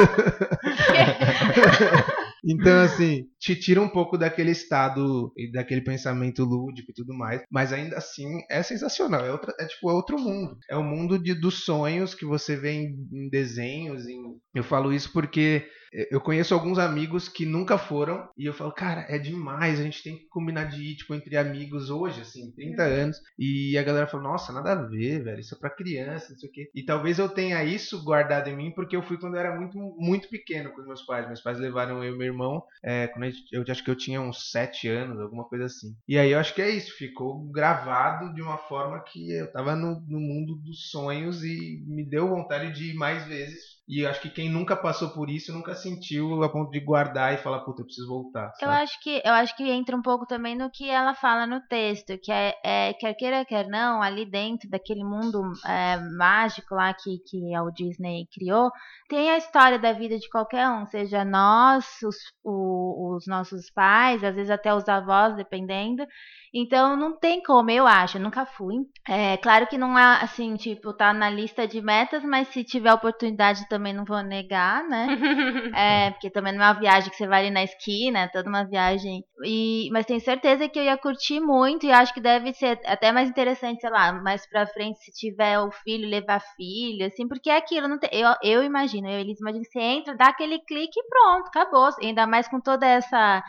[2.43, 7.41] Então, assim, te tira um pouco daquele estado e daquele pensamento lúdico e tudo mais.
[7.51, 9.23] Mas ainda assim é sensacional.
[9.25, 10.57] É, outra, é tipo é outro mundo.
[10.69, 14.07] É o mundo de, dos sonhos que você vê em, em desenhos.
[14.07, 14.21] Em...
[14.55, 15.67] Eu falo isso porque
[16.11, 18.29] eu conheço alguns amigos que nunca foram.
[18.37, 19.79] E eu falo, cara, é demais.
[19.79, 23.17] A gente tem que combinar de ir, tipo, entre amigos hoje, assim, 30 anos.
[23.37, 25.39] E a galera fala, nossa, nada a ver, velho.
[25.39, 26.69] Isso é pra criança, não sei o quê.
[26.73, 29.77] E talvez eu tenha isso guardado em mim porque eu fui quando eu era muito,
[29.97, 31.27] muito pequeno com os meus pais.
[31.27, 34.21] Meus pais levaram eu e meu irmão, é, quando gente- eu acho que eu tinha
[34.21, 35.95] uns 7 anos, alguma coisa assim.
[36.07, 39.75] E aí eu acho que é isso, ficou gravado de uma forma que eu tava
[39.75, 43.80] no, no mundo dos sonhos e me deu vontade de ir mais vezes.
[43.87, 47.33] E eu acho que quem nunca passou por isso nunca sentiu a ponto de guardar
[47.33, 48.51] e falar, puta, eu preciso voltar.
[48.61, 48.83] Eu sabe?
[48.83, 52.17] acho que eu acho que entra um pouco também no que ela fala no texto,
[52.21, 57.17] que é, é quer queira quer não, ali dentro daquele mundo é, mágico lá que
[57.27, 58.69] que a Disney criou,
[59.09, 64.23] tem a história da vida de qualquer um, seja nós, os, o- os nossos pais,
[64.23, 66.05] às vezes até os avós, dependendo.
[66.53, 68.75] Então não tem como, eu acho, eu nunca fui.
[69.07, 72.93] É claro que não é assim, tipo, tá na lista de metas, mas se tiver
[72.93, 75.07] oportunidade também não vou negar, né?
[75.73, 78.49] É, porque também não é uma viagem que você vai ali na esquina, é toda
[78.49, 79.23] uma viagem.
[79.43, 83.11] E, mas tenho certeza que eu ia curtir muito e acho que deve ser até
[83.11, 87.49] mais interessante, sei lá, mais pra frente, se tiver o filho, levar filho, assim, porque
[87.49, 90.59] é aquilo, não tem, eu, eu imagino, eu eles imaginam que você entra, dá aquele
[90.59, 91.89] clique e pronto, acabou.
[92.01, 93.43] Ainda mais com toda essa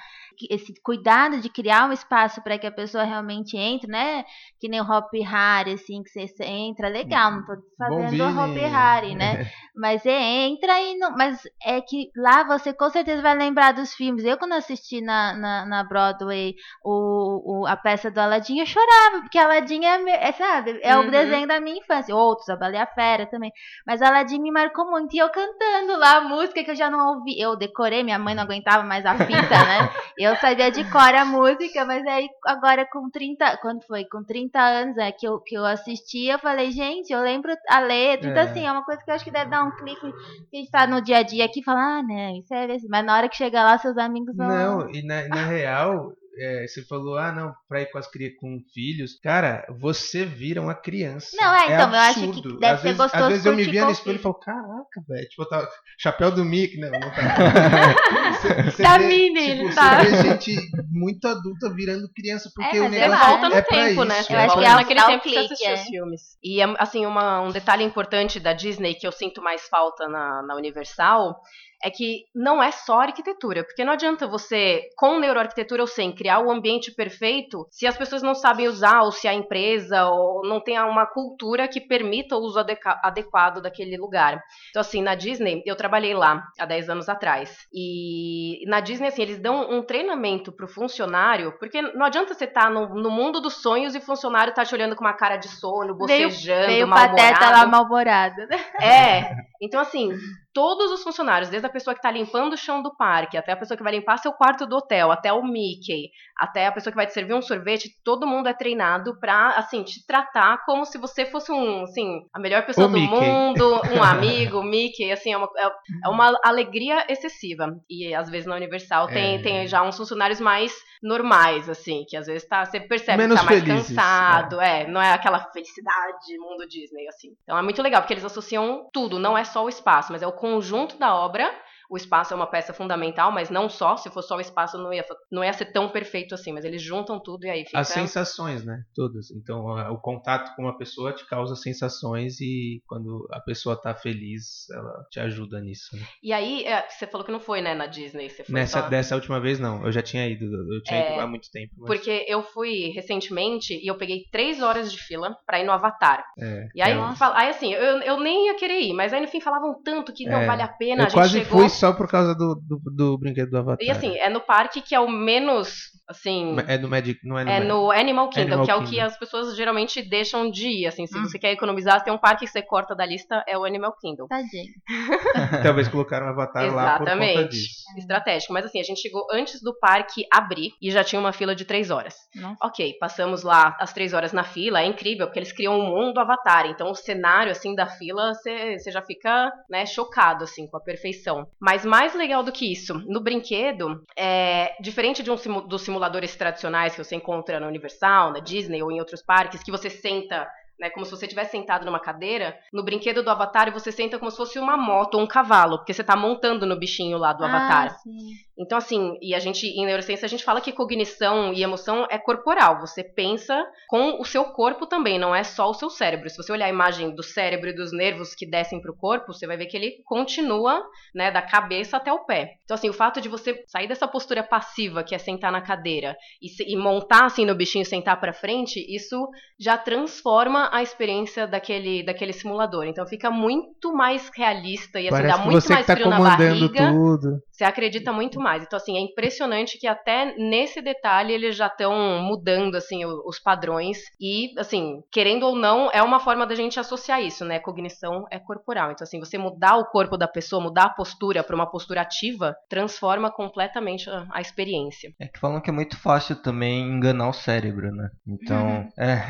[0.51, 4.25] esse cuidado de criar um espaço para que a pessoa realmente entre, né?
[4.59, 8.57] Que nem o Hop Harry, assim, que você entra, legal, não tô fazendo o Hop.
[8.57, 9.47] Harry, né?
[9.75, 11.11] Mas entra e não.
[11.17, 14.25] Mas é que lá você com certeza vai lembrar dos filmes.
[14.25, 19.21] Eu, quando assisti na, na, na Broadway o, o, a peça do Aladdin, eu chorava,
[19.23, 21.11] porque Aladdin é, é sabe, é o Uhum.
[21.11, 22.15] desenho da minha infância.
[22.15, 23.53] Outros, a Bela e a Fera também.
[23.87, 25.15] Mas Aladdin me marcou muito.
[25.15, 27.41] E eu cantando lá a música que eu já não ouvi.
[27.41, 29.91] Eu decorei, minha mãe não aguentava mais a fita, né?
[30.19, 33.57] Eu sabia de cor a música, mas aí agora com 30.
[33.59, 34.05] Quando foi?
[34.05, 37.81] Com 30 anos é, que, eu, que eu assisti, eu falei, gente, eu lembro a
[37.81, 38.31] letra.
[38.31, 38.45] Então, É.
[38.47, 40.02] assim, é uma coisa que eu acho que deve dar um clique.
[40.09, 42.89] A gente tá no dia a dia aqui e fala, ah, né, isso é assim.
[42.89, 44.49] Mas na hora que chega lá, seus amigos vão.
[44.49, 48.39] Não, e na, na real, é, você falou, ah, não, pra ir com as crianças
[48.39, 49.19] com filhos.
[49.23, 51.29] Cara, você vira uma criança.
[51.39, 52.59] Não, é, então, eu acho que absurdo.
[52.59, 55.03] deve às ser vezes, gostoso Às vezes eu me via no espelho e falo, caraca,
[55.09, 55.29] velho.
[55.29, 55.69] Tipo, tá,
[55.99, 58.33] chapéu do Mickey, não, não tá.
[58.43, 60.05] Você- você Tá vê, Minnie, tipo, ele tá.
[60.05, 60.57] Você vê gente
[60.91, 63.63] muito adulta virando criança, porque É, o mas é Você negócio lá, volta no é
[63.63, 64.15] pra tempo, né?
[64.19, 65.75] isso, Você Eu acho que é o- naquele tempo que você clique, assistiu é.
[65.75, 66.21] os filmes.
[66.43, 70.43] E, é, assim, uma- um detalhe importante da Disney que eu sinto mais falta na,
[70.43, 71.37] na Universal
[71.85, 76.41] é que não é só arquitetura, porque não adianta você, com neuroarquitetura ou sem, criar
[76.41, 80.61] o ambiente perfeito se as pessoas não sabem usar, ou se a empresa ou não
[80.61, 82.59] tem uma cultura que permita o uso
[83.03, 84.43] adequado daquele lugar.
[84.71, 87.67] Então, assim, na Disney, eu trabalhei lá há 10 anos atrás.
[87.73, 92.71] E na Disney, assim, eles dão um treinamento pro funcionário, porque não adianta você estar
[92.71, 95.49] no, no mundo dos sonhos e o funcionário tá te olhando com uma cara de
[95.49, 97.17] sono, Veio- bocejando, Veio o mal-humorado.
[97.35, 98.43] pateta lá mal-humorado.
[98.81, 99.35] É.
[99.61, 100.11] Então, assim,
[100.55, 103.57] todos os funcionários, desde a pessoa que tá limpando o chão do parque, até a
[103.57, 106.97] pessoa que vai limpar seu quarto do hotel, até o Mickey, até a pessoa que
[106.97, 110.99] vai te servir um sorvete, todo mundo é treinado pra, assim, te tratar como se
[110.99, 113.15] você fosse um, assim, a melhor pessoa O do Mickey.
[113.15, 115.73] mundo, um amigo, o Mickey, assim, é uma, é-
[116.05, 117.75] é uma alegria excessiva.
[117.89, 119.43] E às vezes na Universal tem, É.
[119.43, 123.45] tem já uns funcionários mais normais, assim, que às vezes tá, você percebe Menos que
[123.47, 127.29] tá mais felizes, cansado, é, não é aquela felicidade mundo Disney, assim.
[127.43, 130.27] Então é muito legal, porque eles associam tudo, não é só o espaço, mas é
[130.27, 131.49] o conjunto da obra.
[131.93, 133.99] O espaço é uma peça fundamental, mas não só.
[133.99, 136.51] Se fosse só o espaço, não ia, não ia ser tão perfeito assim.
[136.51, 137.79] Mas eles juntam tudo e aí fica.
[137.79, 138.83] As sensações, né?
[138.95, 139.31] Todas.
[139.31, 144.69] Então, o contato com uma pessoa te causa sensações e quando a pessoa tá feliz,
[144.71, 145.95] ela te ajuda nisso.
[145.95, 146.03] né?
[146.23, 148.31] E aí, é, você falou que não foi, né, na Disney.
[148.31, 149.85] Você foi Nessa, só- dessa última vez, não.
[149.85, 150.47] Eu já tinha ido.
[150.47, 151.75] Eu tinha É, ido há muito tempo.
[151.77, 155.73] mas- Porque eu fui recentemente e eu peguei três horas de fila pra ir no
[155.73, 156.25] Avatar.
[156.39, 159.29] é, E aí, é aí assim, eu, eu nem ia querer ir, mas aí no
[159.29, 161.03] fim falavam tanto que não É, vale a pena.
[161.03, 161.61] eu a gente quase chegou.
[161.61, 163.85] fui só por causa do, do, do brinquedo do Avatar.
[163.85, 166.57] E assim, é no parque que é o menos, assim.
[166.69, 167.69] É no Magic, não é no É Magic.
[167.69, 169.05] no Animal Kingdom, Animal que é o que Kingdom.
[169.07, 170.87] as pessoas geralmente deixam de ir.
[170.87, 171.23] Assim, se Hum.
[171.25, 173.93] você quer economizar, se tem um parque que você corta da lista, é o Animal
[174.01, 174.27] Kingdom.
[174.29, 174.73] Tadinho.
[175.63, 177.49] Talvez colocaram o Avatar lá por conta Exatamente.
[177.51, 177.83] disso.
[177.99, 178.53] Estratégico.
[178.53, 181.65] Mas assim, a gente chegou antes do parque abrir e já tinha uma fila de
[181.65, 182.15] três horas.
[182.35, 182.57] Nossa.
[182.63, 186.19] Ok, passamos lá as três horas na fila, é incrível, porque eles criam um mundo
[186.19, 186.67] avatar.
[186.67, 191.47] Então o cenário, assim, da fila, você já fica, né, chocado, assim, com a perfeição.
[191.61, 196.35] Mas mais legal do que isso, no brinquedo, é diferente de um simu- dos simuladores
[196.35, 200.49] tradicionais que você encontra na Universal, na Disney ou em outros parques, que você senta
[200.79, 204.31] né, como se você estivesse sentado numa cadeira, no brinquedo do Avatar você senta como
[204.31, 207.45] se fosse uma moto ou um cavalo, porque você tá montando no bichinho lá do
[207.45, 207.87] Avatar.
[207.87, 208.33] Ah, sim.
[208.59, 212.19] Então, assim, e a gente, em neurociência, a gente fala que cognição e emoção é
[212.19, 212.81] corporal.
[212.81, 216.29] Você pensa com o seu corpo também, não é só o seu cérebro.
[216.29, 219.47] Se você olhar a imagem do cérebro e dos nervos que descem pro corpo, você
[219.47, 222.57] vai ver que ele continua, né, da cabeça até o pé.
[222.65, 226.15] Então, assim, o fato de você sair dessa postura passiva, que é sentar na cadeira,
[226.41, 231.47] e, se- e montar, assim, no bichinho, sentar pra frente, isso já transforma a experiência
[231.47, 232.87] daquele, daquele simulador.
[232.87, 236.91] Então, fica muito mais realista e, assim, dá muito você mais tá frio na barriga.
[236.91, 237.43] tudo.
[237.53, 238.63] Você acredita muito mais.
[238.63, 243.99] Então, assim, é impressionante que até nesse detalhe eles já estão mudando, assim, os padrões.
[244.19, 247.59] E, assim, querendo ou não, é uma forma da gente associar isso, né?
[247.59, 248.93] Cognição é corporal.
[248.93, 252.57] Então, assim, você mudar o corpo da pessoa, mudar a postura para uma postura ativa,
[252.67, 255.13] transforma completamente a, a experiência.
[255.21, 258.09] É que falam que é muito fácil também enganar o cérebro, né?
[258.27, 259.21] Então, é.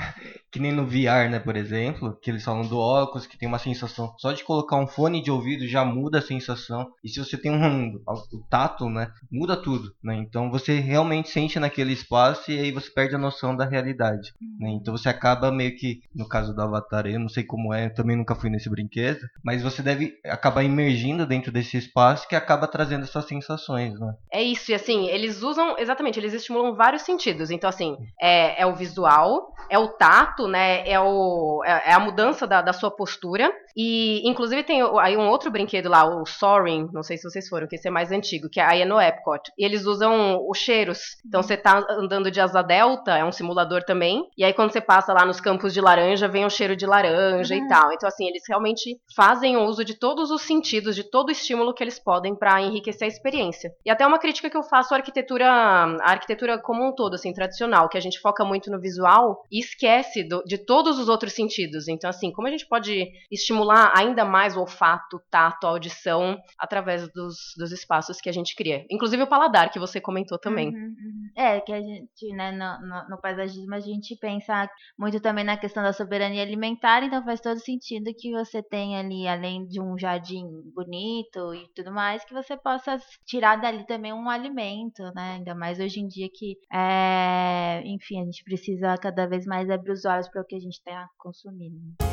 [0.52, 3.58] Que nem no VR, né, por exemplo, que eles falam do óculos, que tem uma
[3.58, 4.14] sensação.
[4.18, 6.92] Só de colocar um fone de ouvido já muda a sensação.
[7.02, 8.00] E se você tem um.
[8.06, 9.10] O tato, né?
[9.30, 10.14] Muda tudo, né?
[10.16, 14.32] Então você realmente sente naquele espaço e aí você perde a noção da realidade.
[14.58, 14.70] Né?
[14.70, 16.00] Então você acaba meio que.
[16.14, 19.26] No caso do Avatar, eu não sei como é, eu também nunca fui nesse brinquedo.
[19.42, 24.14] Mas você deve acabar imergindo dentro desse espaço que acaba trazendo essas sensações, né?
[24.30, 27.50] É isso, e assim, eles usam, exatamente, eles estimulam vários sentidos.
[27.50, 30.88] Então, assim, é, é o visual, é o tato, né?
[30.88, 33.52] É, o, é, é a mudança da, da sua postura.
[33.76, 37.66] E, inclusive, tem aí um outro brinquedo lá, o Soaring, não sei se vocês foram,
[37.66, 39.50] que esse é mais antigo, que aí é no Epcot.
[39.59, 41.16] E eles usam os cheiros.
[41.26, 44.26] Então, você tá andando de asa delta, é um simulador também.
[44.37, 47.55] E aí, quando você passa lá nos campos de laranja, vem o cheiro de laranja
[47.55, 47.92] e tal.
[47.92, 51.83] Então, assim, eles realmente fazem uso de todos os sentidos, de todo o estímulo que
[51.83, 53.72] eles podem para enriquecer a experiência.
[53.85, 57.33] E até uma crítica que eu faço à arquitetura, à arquitetura como um todo, assim,
[57.33, 61.34] tradicional, que a gente foca muito no visual e esquece do, de todos os outros
[61.34, 61.88] sentidos.
[61.88, 67.36] Então, assim, como a gente pode estimular ainda mais o olfato, tato, audição através dos,
[67.58, 68.86] dos espaços que a gente cria?
[68.90, 70.68] Inclusive o paladar, que você comentou também.
[70.68, 71.30] Uhum, uhum.
[71.36, 74.68] É, que a gente, né, no, no, no, paisagismo, a gente pensa
[74.98, 79.28] muito também na questão da soberania alimentar, então faz todo sentido que você tenha ali,
[79.28, 84.30] além de um jardim bonito e tudo mais, que você possa tirar dali também um
[84.30, 85.36] alimento, né?
[85.36, 89.92] Ainda mais hoje em dia que, é, enfim, a gente precisa cada vez mais abrir
[89.92, 92.12] os olhos para o que a gente está consumindo.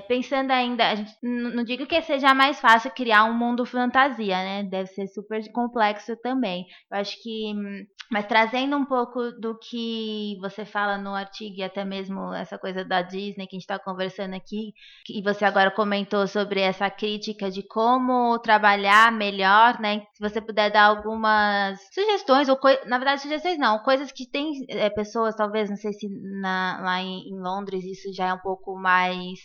[0.00, 4.62] Pensando ainda, gente, não digo que seja mais fácil criar um mundo fantasia, né?
[4.64, 6.66] Deve ser super complexo também.
[6.90, 7.52] Eu acho que
[8.10, 12.84] mas trazendo um pouco do que você fala no artigo e até mesmo essa coisa
[12.84, 14.74] da Disney que a gente está conversando aqui,
[15.08, 20.00] e você agora comentou sobre essa crítica de como trabalhar melhor, né?
[20.12, 24.90] Se você puder dar algumas sugestões, ou na verdade sugestões não, coisas que tem é,
[24.90, 26.08] pessoas, talvez, não sei se
[26.40, 29.38] na, lá em, em, Londres isso já é um pouco mais,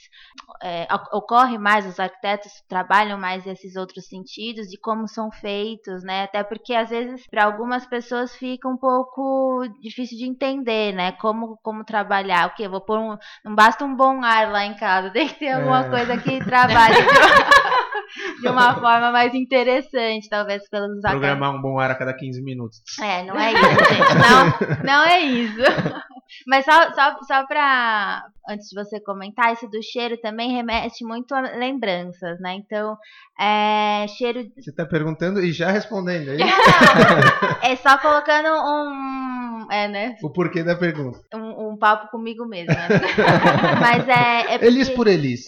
[0.62, 6.24] é, ocorre mais, os arquitetos trabalham mais esses outros sentidos de como são feitos, né?
[6.24, 11.12] Até porque às vezes para algumas pessoas fica um pouco difícil de entender, né?
[11.14, 12.48] Como, como trabalhar.
[12.48, 12.68] O quê?
[12.68, 13.18] Vou pôr um.
[13.44, 15.90] Não basta um bom ar lá em casa, tem que ter alguma é.
[15.90, 21.80] coisa que trabalhe de uma, de uma forma mais interessante, talvez pelos Programar um bom
[21.80, 22.82] ar a cada 15 minutos.
[23.02, 24.16] É, não é isso, gente.
[24.16, 25.62] Não, não é isso.
[26.48, 28.24] Mas só, só, só pra.
[28.48, 32.54] Antes de você comentar, isso do cheiro também remete muito a lembranças, né?
[32.54, 32.96] Então,
[33.40, 34.46] é, cheiro.
[34.56, 39.68] Você tá perguntando e já respondendo, é Não, é só colocando um.
[39.72, 40.16] É, né?
[40.22, 41.20] O porquê da pergunta.
[41.34, 42.74] Um, um papo comigo mesmo.
[42.74, 42.88] Né?
[43.82, 44.42] Mas é.
[44.42, 44.66] é porque...
[44.66, 45.46] Elis por Elis.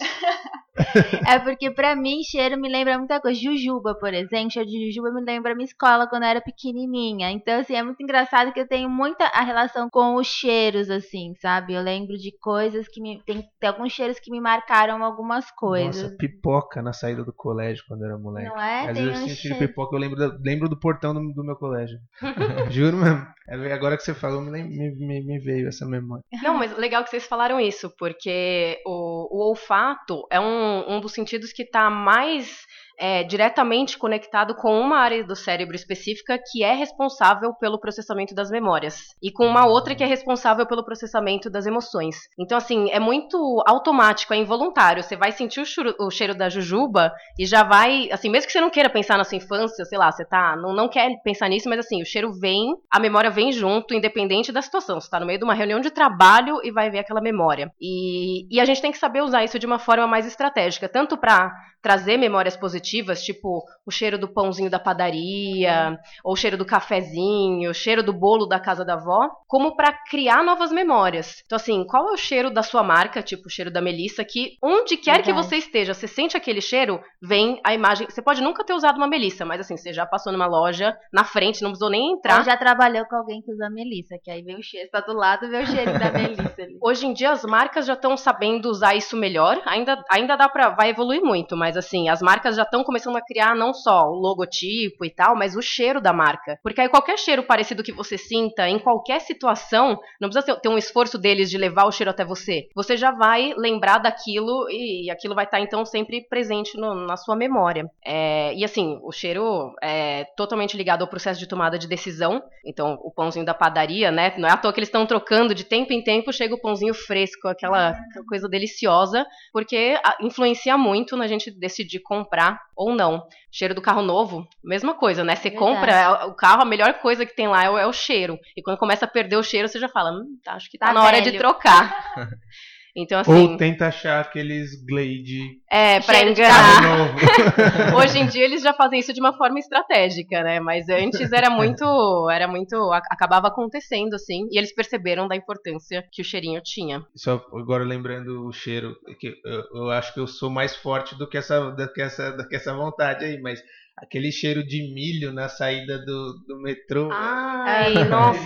[1.26, 3.38] É porque pra mim cheiro me lembra muita coisa.
[3.38, 7.30] Jujuba, por exemplo, cheiro de jujuba me lembra minha escola quando eu era pequenininha.
[7.30, 11.34] Então, assim, é muito engraçado que eu tenho muita a relação com os cheiros, assim,
[11.40, 11.74] sabe?
[11.74, 13.22] Eu lembro de coisas que me.
[13.24, 16.02] Tem, tem alguns cheiros que me marcaram algumas coisas.
[16.02, 18.48] Nossa, pipoca na saída do colégio quando eu era moleque.
[18.48, 18.88] Não é?
[18.88, 19.58] Às vezes eu sinto cheiro.
[19.58, 21.98] pipoca, eu lembro, lembro do portão do, do meu colégio.
[22.70, 23.26] Juro mesmo.
[23.48, 26.22] É, agora que você falou, me, me, me, veio essa memória.
[26.42, 30.44] Não, mas legal que vocês falaram isso, porque o, o olfato é um,
[30.86, 32.66] um dos sentidos que está mais
[32.98, 38.50] é, diretamente conectado com uma área do cérebro específica que é responsável pelo processamento das
[38.50, 42.16] memórias e com uma outra que é responsável pelo processamento das emoções.
[42.38, 45.02] Então, assim, é muito automático, é involuntário.
[45.02, 48.60] Você vai sentir o, o cheiro da jujuba e já vai, assim, mesmo que você
[48.60, 51.68] não queira pensar na sua infância, sei lá, você tá, não, não quer pensar nisso,
[51.68, 55.00] mas assim, o cheiro vem, a memória vem junto, independente da situação.
[55.00, 57.70] Você tá no meio de uma reunião de trabalho e vai ver aquela memória.
[57.80, 61.16] E, e a gente tem que saber usar isso de uma forma mais estratégica, tanto
[61.16, 66.64] para trazer memórias positivas, tipo o cheiro do pãozinho da padaria, ou o cheiro do
[66.64, 71.42] cafezinho, o cheiro do bolo da casa da avó, como para criar novas memórias.
[71.46, 74.56] Então, assim, qual é o cheiro da sua marca, tipo o cheiro da Melissa, que
[74.62, 78.08] onde quer que você esteja, você sente aquele cheiro, vem a imagem.
[78.08, 81.24] Você pode nunca ter usado uma Melissa, mas assim, você já passou numa loja, na
[81.24, 82.38] frente, não precisou nem entrar.
[82.38, 85.14] Ou já trabalhou com alguém que usa Melissa, que aí vem o cheiro, está do
[85.14, 86.62] lado, vem o cheiro da Melissa.
[86.62, 86.78] Ali.
[86.82, 90.70] Hoje em dia as marcas já estão sabendo usar isso melhor, ainda, ainda dá para
[90.70, 94.14] vai evoluir muito, mas assim, as marcas já estão começando a criar não só o
[94.14, 96.58] logotipo e tal, mas o cheiro da marca.
[96.62, 100.78] Porque aí qualquer cheiro parecido que você sinta, em qualquer situação, não precisa ter um
[100.78, 102.68] esforço deles de levar o cheiro até você.
[102.74, 107.36] Você já vai lembrar daquilo e aquilo vai estar então sempre presente no, na sua
[107.36, 107.90] memória.
[108.04, 112.42] É, e assim, o cheiro é totalmente ligado ao processo de tomada de decisão.
[112.64, 114.34] Então, o pãozinho da padaria, né?
[114.38, 116.94] Não é à toa que eles estão trocando de tempo em tempo, chega o pãozinho
[116.94, 123.26] fresco, aquela, aquela coisa deliciosa, porque influencia muito na gente decidir comprar ou não.
[123.50, 125.34] Cheiro do carro novo, mesma coisa, né?
[125.34, 125.72] Você Verdade.
[125.72, 128.38] compra é, o carro, a melhor coisa que tem lá é o, é o, cheiro.
[128.56, 130.92] E quando começa a perder o cheiro, você já fala, hum, acho que tá, tá
[130.92, 132.14] na hora de trocar.
[132.98, 133.32] Então, assim.
[133.32, 135.60] Ou tenta achar aqueles Glade.
[135.70, 137.14] É, pra enganar.
[137.96, 140.58] Hoje em dia eles já fazem isso de uma forma estratégica, né?
[140.58, 141.84] Mas antes era muito.
[142.28, 142.74] Era muito.
[142.92, 144.48] Acabava acontecendo, assim.
[144.50, 147.04] E eles perceberam da importância que o cheirinho tinha.
[147.14, 151.28] Só agora lembrando o cheiro, que eu, eu acho que eu sou mais forte do
[151.28, 153.62] que essa, do que essa, do que essa vontade aí, mas
[154.02, 157.10] aquele cheiro de milho na saída do, do metrô.
[157.12, 158.38] Ai, nossa.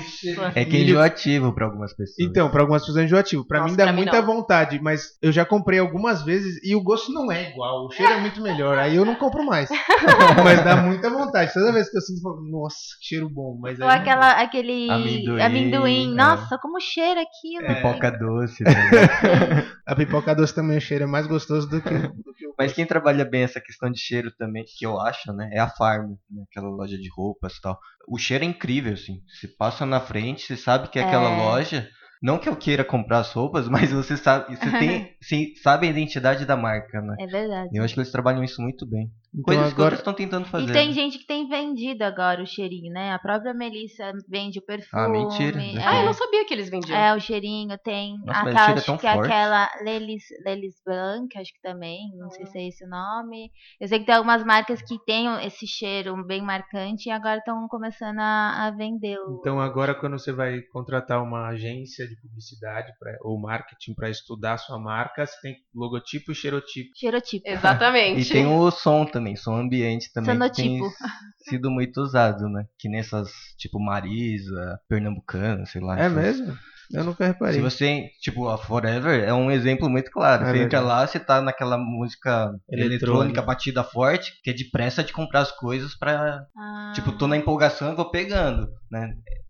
[0.55, 2.19] É que é enjoativo para algumas pessoas.
[2.19, 3.47] Então, para algumas pessoas é enjoativo.
[3.47, 6.83] Para mim dá pra muita mim vontade, mas eu já comprei algumas vezes e o
[6.83, 7.87] gosto não é igual.
[7.87, 8.79] O cheiro é muito melhor.
[8.79, 9.69] Aí eu não compro mais.
[10.43, 11.53] mas dá muita vontade.
[11.53, 13.57] Toda vez que eu sinto, eu falo, nossa, que cheiro bom.
[13.61, 15.41] Mas Ou aquela, aquele amendoim.
[15.41, 16.13] amendoim.
[16.13, 16.15] É.
[16.15, 17.67] Nossa, como cheira aquilo.
[17.67, 17.75] É.
[17.75, 18.65] Pipoca doce.
[19.87, 22.73] a pipoca doce também o cheiro é mais gostoso do que, do que o Mas
[22.73, 26.11] quem trabalha bem essa questão de cheiro também, que eu acho, né, é a Farm,
[26.31, 27.79] né, aquela loja de roupas e tal.
[28.09, 29.21] O cheiro é incrível, assim.
[29.29, 31.37] Você passa na frente, você sabe que é aquela É.
[31.37, 31.89] loja.
[32.23, 35.91] Não que eu queira comprar as roupas, mas você sabe, você tem, você sabe a
[35.91, 37.17] identidade da marca, né?
[37.19, 37.71] É verdade.
[37.73, 39.11] Eu acho que eles trabalham isso muito bem.
[39.35, 40.69] Então Coisas que agora outros estão tentando fazer.
[40.69, 40.93] E tem né?
[40.93, 43.13] gente que tem vendido agora o cheirinho, né?
[43.13, 45.03] A própria Melissa vende o perfume.
[45.03, 45.63] Ah, mentira.
[45.63, 46.99] É, Ah, eu não sabia que eles vendiam.
[46.99, 48.19] é, o cheirinho tem.
[48.25, 49.27] Nossa, aquela, cheira acho tão que é forte.
[49.33, 52.11] aquela Lelis, Lelis Blanc, acho que também.
[52.17, 53.51] Não sei se é esse o nome.
[53.81, 57.67] Eu sei que tem algumas marcas que têm esse cheiro bem marcante e agora estão
[57.69, 59.39] começando a, a vender o.
[59.41, 64.55] Então agora quando você vai contratar uma agência de publicidade pra, ou marketing para estudar
[64.55, 66.91] a sua marca, você tem logotipo e cheirotipo.
[66.97, 67.49] Cheirotipo.
[67.49, 68.21] Exatamente.
[68.21, 70.39] E tem o som também, som ambiente também.
[70.51, 70.97] Que tem Sonotipo.
[71.49, 72.65] sido muito usado, né?
[72.79, 75.99] Que nessas, tipo, Marisa, Pernambucana, sei lá.
[75.99, 76.59] É essas- mesmo?
[76.93, 77.55] Eu nunca reparei.
[77.55, 80.43] Se você, tipo, a Forever é um exemplo muito claro.
[80.43, 80.85] É você entra verdade.
[80.87, 82.85] lá, você tá naquela música Eletrônica.
[83.05, 86.45] eletrônica, batida forte, que é de pressa de comprar as coisas pra.
[86.55, 89.09] Ah, Tipo, tô na empolgação e vou pegando, né?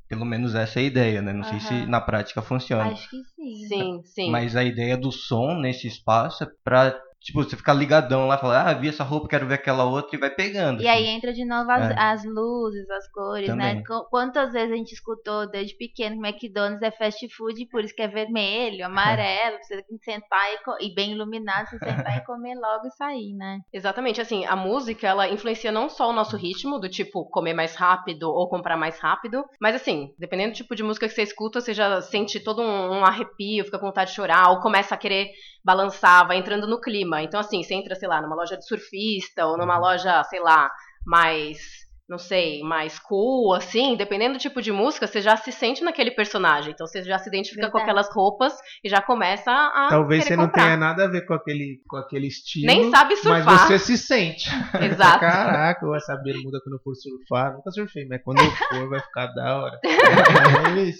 [0.08, 1.32] Pelo menos essa é a ideia, né?
[1.32, 2.84] Não sei se na prática funciona.
[2.92, 3.66] Acho que sim.
[3.66, 4.30] Sim, sim.
[4.30, 6.94] Mas a ideia do som nesse espaço é pra,
[7.24, 10.20] tipo, você ficar ligadão lá, falar, ah, vi essa roupa, quero ver aquela outra e
[10.20, 10.82] vai pegando.
[10.82, 10.98] E assim.
[10.98, 11.94] aí entra de novo as, É.
[11.98, 13.68] as luzes, as cores, né?
[13.70, 13.84] Também.
[13.84, 17.94] Qu- Quantas vezes a gente escutou desde pequeno que McDonald's é fast food, por isso
[17.94, 20.40] que é vermelho, amarelo, precisa sentar
[20.80, 23.60] e, e bem iluminado, você sentar e comer logo e sair, né?
[23.72, 27.74] Exatamente, assim, a música, ela influencia não só o nosso ritmo, do tipo comer mais
[27.74, 31.60] rápido ou comprar mais rápido, mas assim, dependendo do tipo de música que você escuta,
[31.60, 34.98] você já sente todo um, um arrepio, fica com vontade de chorar, ou começa a
[34.98, 35.28] querer
[35.64, 37.11] balançar, vai entrando no clima.
[37.20, 40.70] Então, assim, você entra, sei lá, numa loja de surfista, ou numa loja, sei lá,
[41.04, 41.81] mais.
[42.09, 46.11] Não sei, mais cool, assim, dependendo do tipo de música, você já se sente naquele
[46.11, 46.72] personagem.
[46.72, 47.82] Então você já se identifica com Verdade.
[47.84, 48.53] aquelas roupas
[48.84, 49.86] e já começa a.
[49.88, 50.64] Talvez você não comprar.
[50.64, 52.66] tenha nada a ver com aquele, com aquele estilo.
[52.66, 53.44] Nem sabe surfar.
[53.44, 54.50] Mas você se sente.
[54.82, 55.20] Exato.
[55.20, 57.55] Caraca, eu vou essa bermuda quando eu for surfar.
[57.55, 59.80] Nunca surfei, mas quando eu for vai ficar da hora.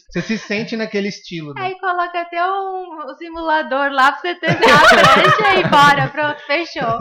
[0.09, 1.63] Você se sente naquele estilo, né?
[1.67, 6.41] Aí coloca até um, um simulador lá pra você ter a prancha e bora, pronto,
[6.47, 6.99] fechou.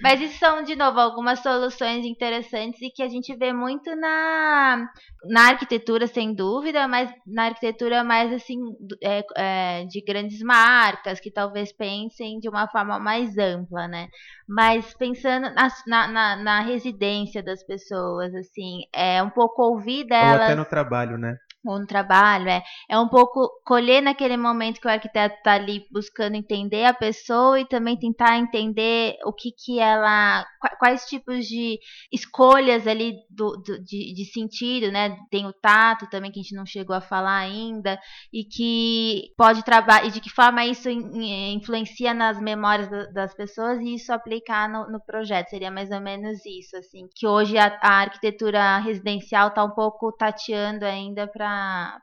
[0.00, 4.88] Mas isso são, de novo, algumas soluções interessantes e que a gente vê muito na,
[5.24, 8.58] na arquitetura, sem dúvida, mas na arquitetura mais assim,
[9.02, 14.08] é, é, de grandes marcas, que talvez pensem de uma forma mais ampla, né?
[14.48, 15.52] Mas pensando
[15.86, 20.64] na, na, na residência das pessoas, assim, é um pouco ouvir Ou delas até no
[20.64, 21.36] trabalho, né?
[21.66, 25.84] Ou no trabalho, é, é um pouco colher naquele momento que o arquiteto está ali
[25.90, 31.46] buscando entender a pessoa e também tentar entender o que que ela, qua- quais tipos
[31.46, 31.78] de
[32.12, 35.16] escolhas ali do, do- de, de sentido, né?
[35.30, 37.98] Tem o tato também que a gente não chegou a falar ainda
[38.32, 43.06] e que pode trabalhar e de que forma isso in- in- influencia nas memórias da-
[43.06, 47.26] das pessoas e isso aplicar no, no projeto seria mais ou menos isso, assim, que
[47.26, 51.47] hoje a, a arquitetura residencial está um pouco tateando ainda para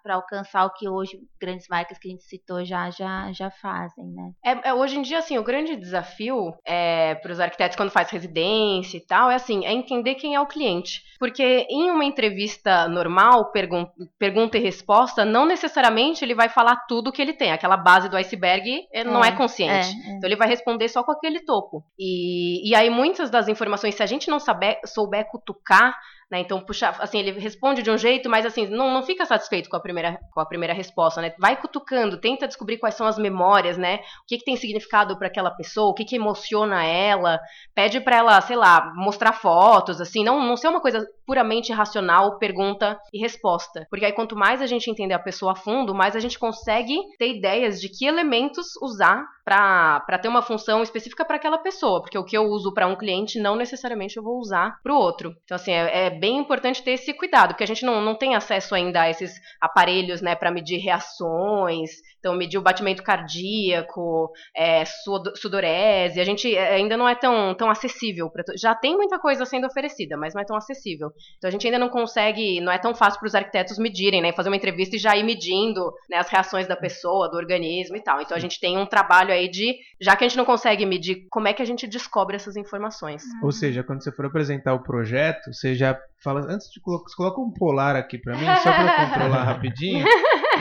[0.06, 4.32] alcançar o que hoje grandes marcas que a gente citou já já já fazem, né?
[4.43, 8.10] É, é, hoje em dia, assim, o grande desafio é, para os arquitetos quando faz
[8.10, 11.04] residência e tal, é assim, é entender quem é o cliente.
[11.20, 13.86] Porque em uma entrevista normal, pergun
[14.18, 17.52] pergunta e resposta, não necessariamente ele vai falar tudo que ele tem.
[17.52, 19.88] Aquela base do iceberg é, não é consciente.
[19.88, 20.16] É, é.
[20.16, 21.84] Então ele vai responder só com aquele topo.
[21.98, 25.98] E, e aí muitas das informações, se a gente não saber, souber cutucar,
[26.30, 29.69] né, então puxar, assim, ele responde de um jeito, mas assim, não, não fica satisfeito
[29.69, 31.34] com a primeira, com a primeira resposta, né?
[31.38, 33.97] Vai cutucando, tenta descobrir quais são as memórias, né?
[34.23, 37.39] O que, que tem significado para aquela pessoa, o que, que emociona ela,
[37.76, 42.38] pede para ela, sei lá, mostrar fotos, assim, não, não ser uma coisa puramente racional,
[42.38, 43.88] pergunta e resposta.
[43.89, 46.97] Porque aí quanto mais a gente entender a pessoa a fundo, mais a gente consegue
[47.17, 52.17] ter ideias de que elementos usar para ter uma função específica para aquela pessoa, porque
[52.17, 55.36] o que eu uso para um cliente não necessariamente eu vou usar para o outro.
[55.43, 58.36] Então assim, é, é bem importante ter esse cuidado, porque a gente não, não tem
[58.36, 61.91] acesso ainda a esses aparelhos, né, para medir reações,
[62.26, 67.53] então medir o batimento cardíaco, é, sudo- sudorese, a gente é, ainda não é tão,
[67.53, 68.30] tão acessível.
[68.32, 71.11] Pra, já tem muita coisa sendo oferecida, mas não é tão acessível.
[71.38, 74.32] Então a gente ainda não consegue, não é tão fácil para os arquitetos medirem, né,
[74.34, 78.01] fazer uma entrevista e já ir medindo né, as reações da pessoa, do organismo e
[78.01, 78.19] tal.
[78.21, 81.28] Então a gente tem um trabalho aí de, já que a gente não consegue medir,
[81.30, 83.21] como é que a gente descobre essas informações?
[83.43, 86.41] Ou seja, quando você for apresentar o projeto, você já fala.
[86.49, 87.05] Antes de colocar.
[87.15, 90.05] Coloca um polar aqui pra mim, só pra eu controlar rapidinho.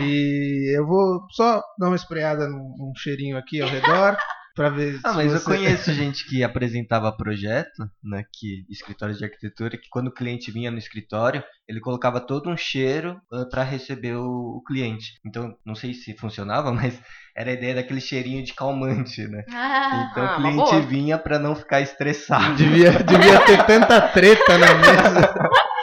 [0.01, 4.17] E eu vou só dar uma espreada num, num cheirinho aqui ao redor.
[4.57, 9.19] Pra ver Ah, se mas eu você- conheço gente que apresentava projeto, né, que escritórios
[9.19, 13.17] de arquitetura, que quando o cliente vinha no escritório, ele colocava todo um cheiro
[13.51, 15.07] para receber o, o cliente.
[15.27, 17.03] Então, não sei se funcionava, mas
[17.37, 19.43] era a ideia daquele cheirinho de calmante, né?
[19.53, 22.55] Ah, Então Ah, o cliente vinha para não ficar estressado.
[22.55, 25.35] Devia, devia ter tanta treta na mesa.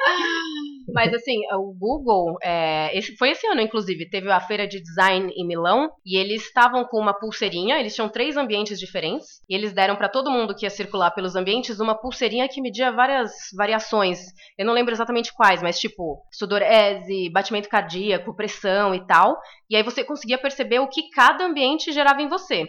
[0.94, 5.32] Mas assim, o Google, é, esse, foi esse ano, inclusive, teve a feira de design
[5.36, 9.74] em Milão e eles estavam com uma pulseirinha, eles tinham três ambientes diferentes, e eles
[9.74, 14.20] deram para todo mundo que ia circular pelos ambientes uma pulseirinha que media várias variações.
[14.58, 19.38] Eu não lembro exatamente quais, mas tipo, sudorese, batimento cardíaco, pressão e tal.
[19.70, 22.66] E aí você conseguia perceber o que cada ambiente gerava em você.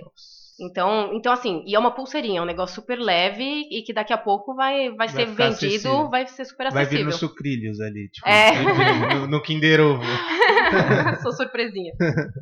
[0.62, 4.12] Então, então assim, e é uma pulseirinha, é um negócio super leve e que daqui
[4.12, 6.08] a pouco vai, vai, Vai ser vendido, acessível.
[6.08, 7.06] vai ser super Vai vir acessível.
[7.06, 8.52] nos sucrilhos ali, tipo, É.
[9.16, 10.02] no, no Kinder Ovo.
[11.22, 11.92] Sou surpresinha.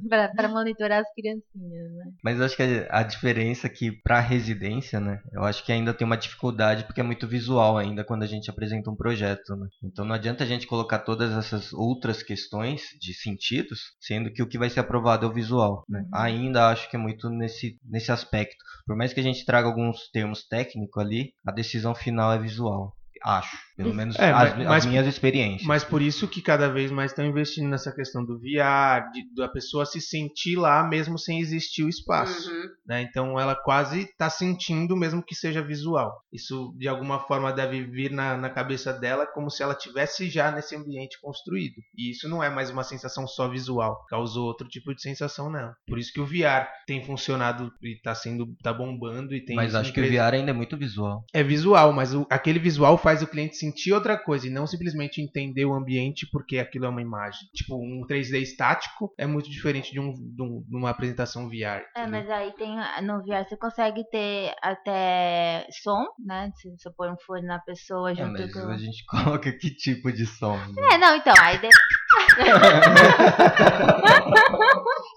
[0.09, 2.05] pra, pra monitorar as criancinhas, né?
[2.23, 5.73] Mas eu acho que a, a diferença é que para residência, né, eu acho que
[5.73, 9.57] ainda tem uma dificuldade porque é muito visual ainda quando a gente apresenta um projeto,
[9.57, 9.69] né?
[9.83, 14.49] Então não adianta a gente colocar todas essas outras questões de sentidos, sendo que o
[14.49, 16.05] que vai ser aprovado é o visual, né?
[16.13, 18.57] Ainda acho que é muito nesse nesse aspecto.
[18.87, 22.97] Por mais que a gente traga alguns termos técnicos ali, a decisão final é visual.
[23.23, 25.67] Acho, pelo menos É, as, mas- as minhas experiências.
[25.67, 29.49] Mas por isso que cada vez mais estão investindo nessa questão do VR, de, da
[29.49, 32.51] pessoa se sentir lá mesmo sem existir o espaço.
[32.51, 32.69] Uhum.
[32.87, 33.03] né?
[33.03, 36.13] Então ela quase está sentindo mesmo que seja visual.
[36.33, 40.51] Isso de alguma forma deve vir na, na cabeça dela como se ela tivesse já
[40.51, 41.75] nesse ambiente construído.
[41.97, 45.75] E isso não é mais uma sensação só visual, causou outro tipo de sensação nela.
[45.87, 49.75] Por isso que o VR tem funcionado e está sendo tá bombando e tem Mas
[49.75, 51.25] acho que o empresa- VR ainda é muito visual.
[51.33, 55.21] é visual, mas o- aquele visual faz o cliente sentir outra coisa e não simplesmente
[55.23, 57.49] entender o ambiente porque aquilo é uma imagem.
[57.55, 61.55] Tipo, um 3D estático é muito diferente de, um, de um- de uma apresentação VR.
[61.95, 62.11] É, entendeu?
[62.11, 66.51] mas aí tem no VR você consegue ter até som, né?
[66.57, 68.69] Se você põe um fone na pessoa É, junto mas com.
[68.69, 69.05] a gente
[69.41, 70.57] coloca que tipo de som?
[70.57, 70.95] né?
[70.95, 71.69] É, não, então, aí de-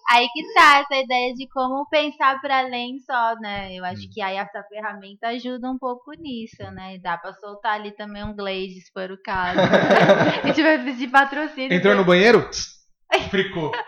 [0.09, 3.73] Aí que tá essa ideia de como pensar para além só, né?
[3.73, 4.09] Eu acho Hum.
[4.13, 6.95] que aí essa ferramenta ajuda um pouco nisso, né?
[6.95, 9.59] E dá pra soltar ali também um glaze, se for o caso.
[10.43, 11.73] A gente vai pedir patrocínio.
[11.73, 12.47] Entrou no banheiro?
[13.29, 13.71] Fricou.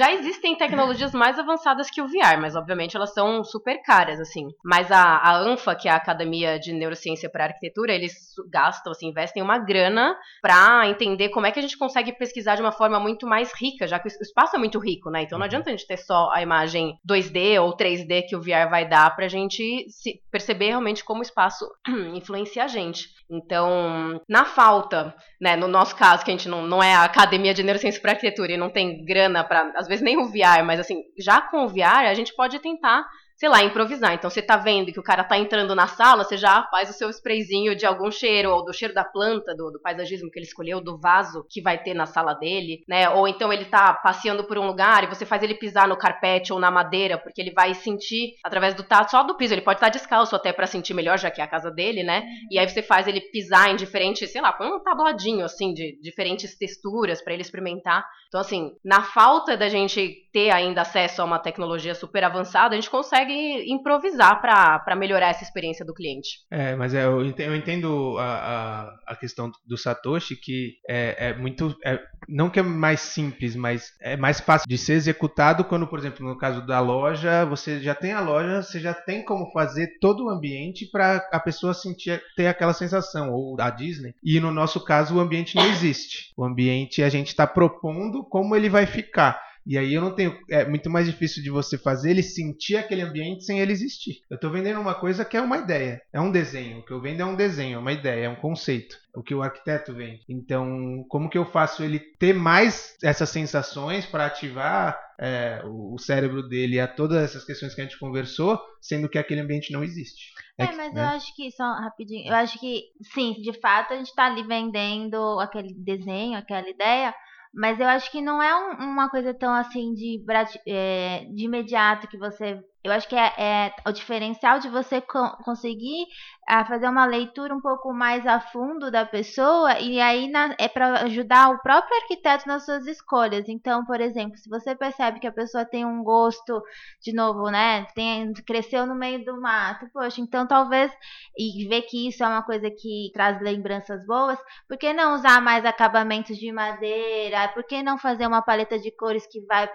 [0.00, 4.48] Já existem tecnologias mais avançadas que o VR, mas obviamente elas são super caras, assim.
[4.64, 8.14] Mas a, a ANFA, que é a Academia de Neurociência para Arquitetura, eles
[8.50, 12.62] gastam, assim, investem uma grana pra entender como é que a gente consegue pesquisar de
[12.62, 15.20] uma forma muito mais rica, já que o espaço é muito rico, né?
[15.20, 18.70] Então não adianta a gente ter só a imagem 2D ou 3D que o VR
[18.70, 21.66] vai dar pra gente se perceber realmente como o espaço
[22.16, 23.06] influencia a gente.
[23.30, 27.54] Então, na falta, né, no nosso caso, que a gente não, não é a Academia
[27.54, 30.80] de Neurociência para Arquitetura e não tem grana pra, às vezes nem o VR, mas
[30.80, 33.06] assim, já com o VR a gente pode tentar,
[33.40, 34.12] sei lá, improvisar.
[34.12, 36.92] Então você tá vendo que o cara tá entrando na sala, você já faz o
[36.92, 40.44] seu sprayzinho de algum cheiro, ou do cheiro da planta, do, do paisagismo que ele
[40.44, 43.08] escolheu, do vaso que vai ter na sala dele, né?
[43.08, 46.52] Ou então ele tá passeando por um lugar e você faz ele pisar no carpete
[46.52, 49.54] ou na madeira, porque ele vai sentir através do tato só do piso.
[49.54, 52.22] Ele pode estar descalço até pra sentir melhor, já que é a casa dele, né?
[52.50, 55.98] E aí você faz ele pisar em diferentes, sei lá, põe um tabladinho assim de
[56.02, 58.04] diferentes texturas pra ele experimentar.
[58.28, 62.76] Então assim, na falta da gente ter ainda acesso a uma tecnologia super avançada, a
[62.78, 66.40] gente consegue improvisar pra melhorar essa experiência do cliente.
[66.50, 71.28] É, mas é, eu ente- eu entendo a, a, a questão do Satoshi que é,
[71.30, 71.74] é muito.
[71.84, 75.98] é- não que é mais simples, mas é mais fácil de ser executado quando, por
[75.98, 79.98] exemplo, no caso da loja, você já tem a loja, você já tem como fazer
[80.00, 84.14] todo o ambiente para a pessoa sentir ter aquela sensação, ou a Disney.
[84.22, 86.32] E no nosso caso, o ambiente não existe.
[86.36, 89.40] O ambiente a gente está propondo como ele vai ficar.
[89.66, 90.36] E aí eu não tenho.
[90.50, 94.22] É muito mais difícil de você fazer ele sentir aquele ambiente sem ele existir.
[94.30, 96.00] Eu estou vendendo uma coisa que é uma ideia.
[96.12, 96.78] É um desenho.
[96.78, 98.96] O que eu vendo é um desenho, é uma ideia, é um conceito.
[99.14, 100.24] O que o arquiteto vende.
[100.28, 106.48] Então, como que eu faço ele ter mais essas sensações para ativar é, o, cérebro
[106.48, 110.32] dele a todas essas questões que a gente conversou, sendo que aquele ambiente não existe?
[110.56, 111.02] É, que- mas né?
[111.02, 114.46] eu acho que, só rapidinho, eu acho que, sim, de fato a gente tá ali
[114.46, 117.14] vendendo aquele desenho, aquela ideia,
[117.52, 120.22] mas eu acho que não é um- uma coisa tão assim de,
[120.66, 125.36] é, de imediato que você Eu acho que é, é o diferencial de você co
[125.44, 126.06] conseguir
[126.48, 130.68] a fazer uma leitura um pouco mais a fundo da pessoa e aí na, é
[130.68, 133.48] para ajudar o próprio arquiteto nas suas escolhas.
[133.48, 136.62] Então, por exemplo, se você percebe que a pessoa tem um gosto,
[137.00, 140.92] de novo, né, tem, cresceu no meio do mato, poxa, então talvez
[141.36, 144.38] e ver que isso é uma coisa que traz lembranças boas,
[144.68, 147.48] por que não usar mais acabamentos de madeira?
[147.48, 149.68] Por que não fazer uma paleta de cores que vai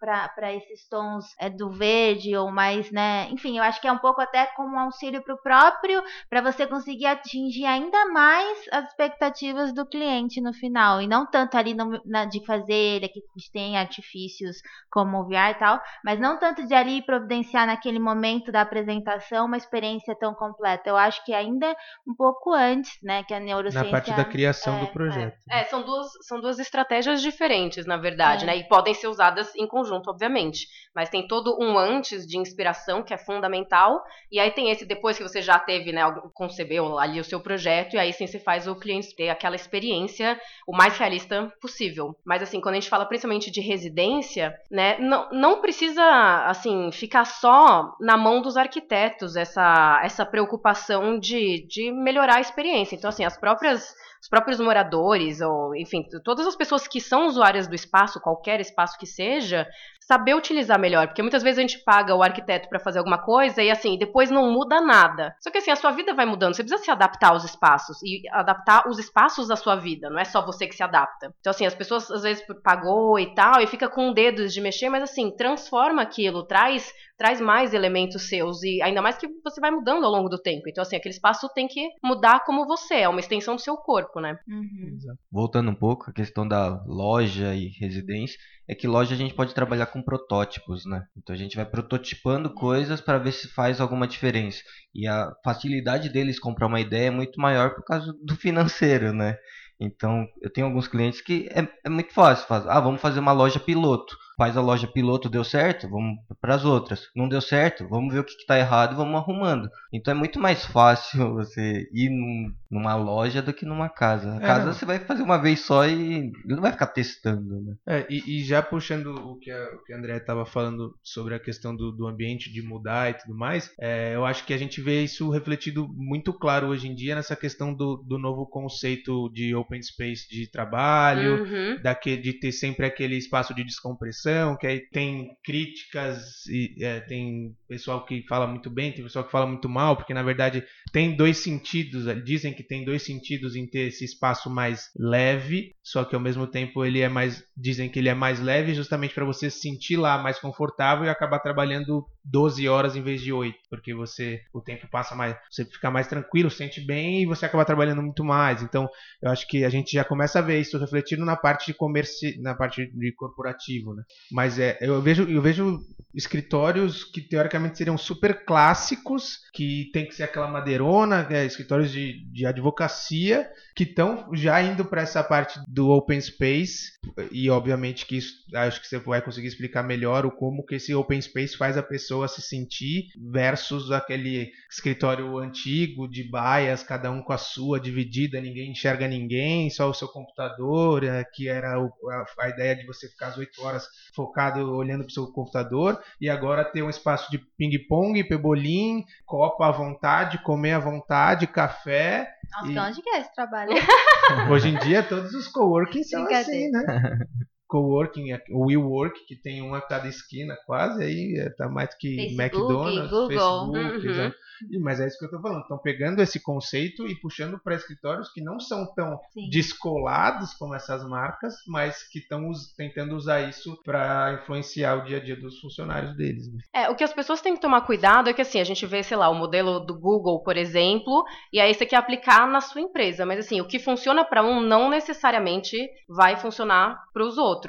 [0.00, 3.28] para esses tons é, do verde ou mais, né?
[3.30, 6.40] Enfim, eu acho que é um pouco até como um auxílio para o próprio para
[6.40, 11.00] você conseguir atingir ainda mais as expectativas do cliente no final.
[11.00, 14.56] E não tanto ali no, na, de fazer que tem artifícios
[14.90, 19.46] como o VR e tal, mas não tanto de ali providenciar naquele momento da apresentação
[19.46, 20.88] uma experiência tão completa.
[20.88, 21.74] Eu acho que ainda
[22.06, 23.84] um pouco antes, né, que a neurociência...
[23.84, 25.36] Na parte da criação é, do projeto.
[25.50, 28.46] É, é, são, duas, são duas estratégias diferentes, na verdade, é.
[28.46, 30.66] né, e podem ser usadas em conjunto, obviamente.
[30.94, 35.16] Mas tem todo um antes de inspiração que é fundamental, e aí tem esse depois
[35.16, 36.02] que você já teve né,
[36.34, 40.38] concebeu ali o seu projeto, e aí sim você faz o cliente ter aquela experiência
[40.66, 42.16] o mais realista possível.
[42.24, 46.04] Mas assim, quando a gente fala principalmente de residência, né, não, não precisa
[46.46, 52.96] assim ficar só na mão dos arquitetos essa, essa preocupação de, de melhorar a experiência.
[52.96, 57.68] Então, assim, as próprias os próprios moradores, ou enfim, todas as pessoas que são usuárias
[57.68, 59.68] do espaço, qualquer espaço que seja,
[60.00, 63.62] saber utilizar melhor, porque muitas vezes a gente paga o arquiteto para fazer alguma coisa
[63.62, 65.36] e assim, depois não muda nada.
[65.40, 68.22] Só que assim, a sua vida vai mudando, você precisa se adaptar aos espaços e
[68.30, 71.34] adaptar os espaços da sua vida, não é só você que se adapta.
[71.40, 74.88] Então assim, as pessoas às vezes pagou e tal e fica com dedos de mexer,
[74.88, 79.70] mas assim, transforma aquilo, traz traz mais elementos seus e ainda mais que você vai
[79.70, 80.68] mudando ao longo do tempo.
[80.68, 84.20] Então assim, aquele espaço tem que mudar como você, é uma extensão do seu corpo,
[84.20, 84.38] né?
[84.48, 84.98] Uhum.
[85.30, 88.38] Voltando um pouco a questão da loja e residência,
[88.68, 91.04] é que loja a gente pode trabalhar com protótipos, né?
[91.16, 94.62] Então a gente vai prototipando coisas para ver se faz alguma diferença.
[94.94, 99.36] E a facilidade deles comprar uma ideia é muito maior por causa do financeiro, né?
[99.80, 102.46] Então, eu tenho alguns clientes que é, é muito fácil.
[102.46, 104.16] Faz, ah, vamos fazer uma loja piloto.
[104.36, 105.88] Faz a loja piloto, deu certo?
[105.88, 107.08] Vamos para as outras.
[107.14, 107.86] Não deu certo?
[107.88, 109.70] Vamos ver o que está errado e vamos arrumando.
[109.92, 114.32] Então, é muito mais fácil você ir num, numa loja do que numa casa.
[114.32, 114.72] A é, casa não.
[114.72, 117.60] você vai fazer uma vez só e não vai ficar testando.
[117.60, 117.76] Né?
[117.86, 121.34] É, e, e já puxando o que a, o que a André estava falando sobre
[121.34, 124.58] a questão do, do ambiente de mudar e tudo mais, é, eu acho que a
[124.58, 129.30] gente vê isso refletido muito claro hoje em dia nessa questão do, do novo conceito
[129.30, 131.82] de open space de trabalho, uhum.
[131.82, 134.23] daquele, de ter sempre aquele espaço de descompressão,
[134.58, 139.30] que aí tem críticas e é, tem pessoal que fala muito bem, tem pessoal que
[139.30, 143.66] fala muito mal, porque na verdade tem dois sentidos, dizem que tem dois sentidos em
[143.66, 147.98] ter esse espaço mais leve, só que ao mesmo tempo ele é mais, dizem que
[147.98, 152.06] ele é mais leve justamente para você se sentir lá mais confortável e acabar trabalhando
[152.24, 156.06] 12 horas em vez de 8, porque você o tempo passa mais, você fica mais
[156.06, 158.62] tranquilo, sente bem e você acaba trabalhando muito mais.
[158.62, 158.88] Então,
[159.20, 162.30] eu acho que a gente já começa a ver isso refletido na parte de comércio,
[162.40, 164.02] na parte de corporativo, né?
[164.30, 165.80] Mas é, eu vejo, eu vejo
[166.14, 172.24] escritórios que teoricamente seriam super clássicos, que tem que ser aquela madeirona, é, escritórios de,
[172.30, 176.92] de advocacia, que estão já indo para essa parte do open space
[177.32, 180.94] e obviamente que isso acho que você vai conseguir explicar melhor o como que esse
[180.94, 187.22] open space faz a pessoa se sentir versus aquele escritório antigo de baias, cada um
[187.22, 192.48] com a sua dividida, ninguém enxerga ninguém, só o seu computador, é, que era a,
[192.48, 196.64] ideia de você ficar as 8 horas focado olhando para o seu computador e agora
[196.64, 202.78] ter um espaço de ping-pong, pebolim, copa à vontade, comer à vontade, café nossa, e...
[202.78, 203.72] onde que é esse trabalho?
[204.50, 206.84] Hoje em dia todos os coworking são assim, né?
[207.74, 212.14] coworking, o WeWork, que tem um a cada esquina quase, aí é, tá mais que
[212.14, 213.28] Facebook, McDonald's, Google.
[213.28, 214.32] Facebook, uhum.
[214.80, 215.62] Mas é isso que eu tô falando.
[215.62, 219.50] Estão pegando esse conceito e puxando para escritórios que não são tão Sim.
[219.50, 225.20] descolados como essas marcas, mas que estão tentando usar isso para influenciar o dia a
[225.20, 226.52] dia dos funcionários deles.
[226.52, 226.60] Né?
[226.72, 229.02] É, o que as pessoas têm que tomar cuidado é que assim, a gente vê,
[229.02, 232.80] sei lá, o modelo do Google, por exemplo, e aí você quer aplicar na sua
[232.80, 235.76] empresa, mas assim, o que funciona para um não necessariamente
[236.08, 237.63] vai funcionar para os outros.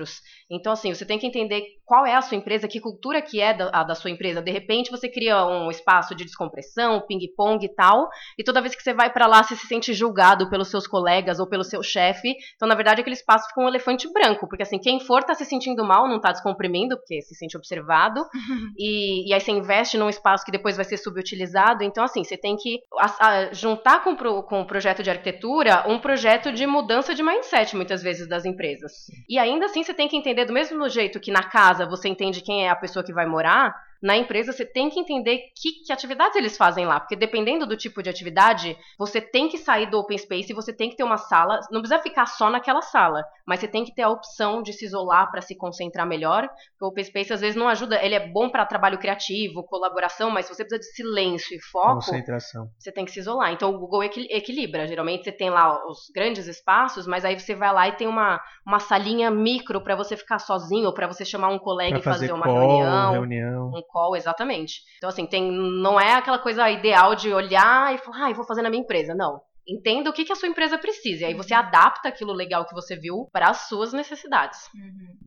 [0.49, 3.53] Então, assim, você tem que entender qual é a sua empresa, que cultura que é
[3.53, 4.41] da, a da sua empresa.
[4.41, 8.81] De repente, você cria um espaço de descompressão, ping-pong e tal, e toda vez que
[8.81, 12.35] você vai para lá, você se sente julgado pelos seus colegas ou pelo seu chefe.
[12.55, 15.45] Então, na verdade, aquele espaço fica um elefante branco, porque assim, quem for tá se
[15.45, 18.21] sentindo mal, não tá descomprimindo, porque se sente observado,
[18.77, 21.83] e, e, aí você investe num espaço que depois vai ser subutilizado.
[21.83, 25.85] Então, assim, você tem que a, a, juntar com, pro, com o projeto de arquitetura
[25.87, 28.91] um projeto de mudança de mindset, muitas vezes, das empresas.
[29.29, 32.41] E ainda assim, você tem que entender, do mesmo jeito que na casa você entende
[32.41, 35.91] quem é a pessoa que vai morar, na empresa você tem que entender que, que
[35.91, 39.97] atividades eles fazem lá, porque dependendo do tipo de atividade, você tem que sair do
[39.99, 43.23] open space e você tem que ter uma sala, não precisa ficar só naquela sala,
[43.47, 46.47] mas você tem que ter a opção de se isolar para se concentrar melhor.
[46.79, 50.45] O open space às vezes não ajuda, ele é bom para trabalho criativo, colaboração, mas
[50.45, 52.67] se você precisa de silêncio e foco, Concentração.
[52.77, 53.51] você tem que se isolar.
[53.53, 54.85] Então o Google equi- equilibra.
[54.87, 58.39] Geralmente você tem lá os grandes espaços, mas aí você vai lá e tem uma,
[58.67, 62.03] uma salinha micro para você ficar sozinho, ou para você chamar um colega Pra e
[62.03, 63.11] fazer fazer uma call, reunião.
[63.11, 63.71] reunião.
[63.73, 64.81] Um call, exatamente.
[64.97, 68.45] Então, assim, tem, não é aquela coisa ideal de olhar e falar, ah, eu vou
[68.45, 69.15] fazer na minha empresa.
[69.15, 69.39] Não.
[69.67, 71.23] Entenda o que, que a sua empresa precisa.
[71.23, 74.59] E aí você adapta aquilo legal que você viu para as suas necessidades.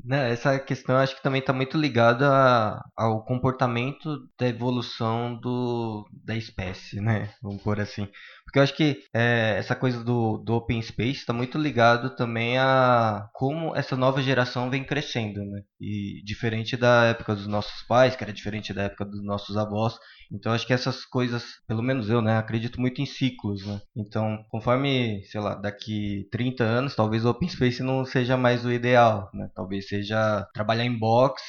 [0.05, 6.07] Né, essa questão acho que também está muito ligada a- ao comportamento da evolução do,
[6.25, 7.31] da espécie, né?
[7.43, 8.09] Vamos pôr assim.
[8.49, 12.57] Porque eu acho que é, essa coisa do, do open space está muito ligado também
[12.57, 15.61] a como essa nova geração vem crescendo, né?
[15.79, 19.99] E diferente da época dos nossos pais, que era diferente da época dos nossos avós.
[20.33, 23.83] Então acho que essas coisas, pelo menos eu, né, acredito muito em ciclos, né?
[23.95, 28.73] Então, conforme, sei lá, daqui 30 anos, talvez o open space não seja mais o
[28.73, 29.51] ideal, né?
[29.55, 31.43] Talvez seja trabalhar em box,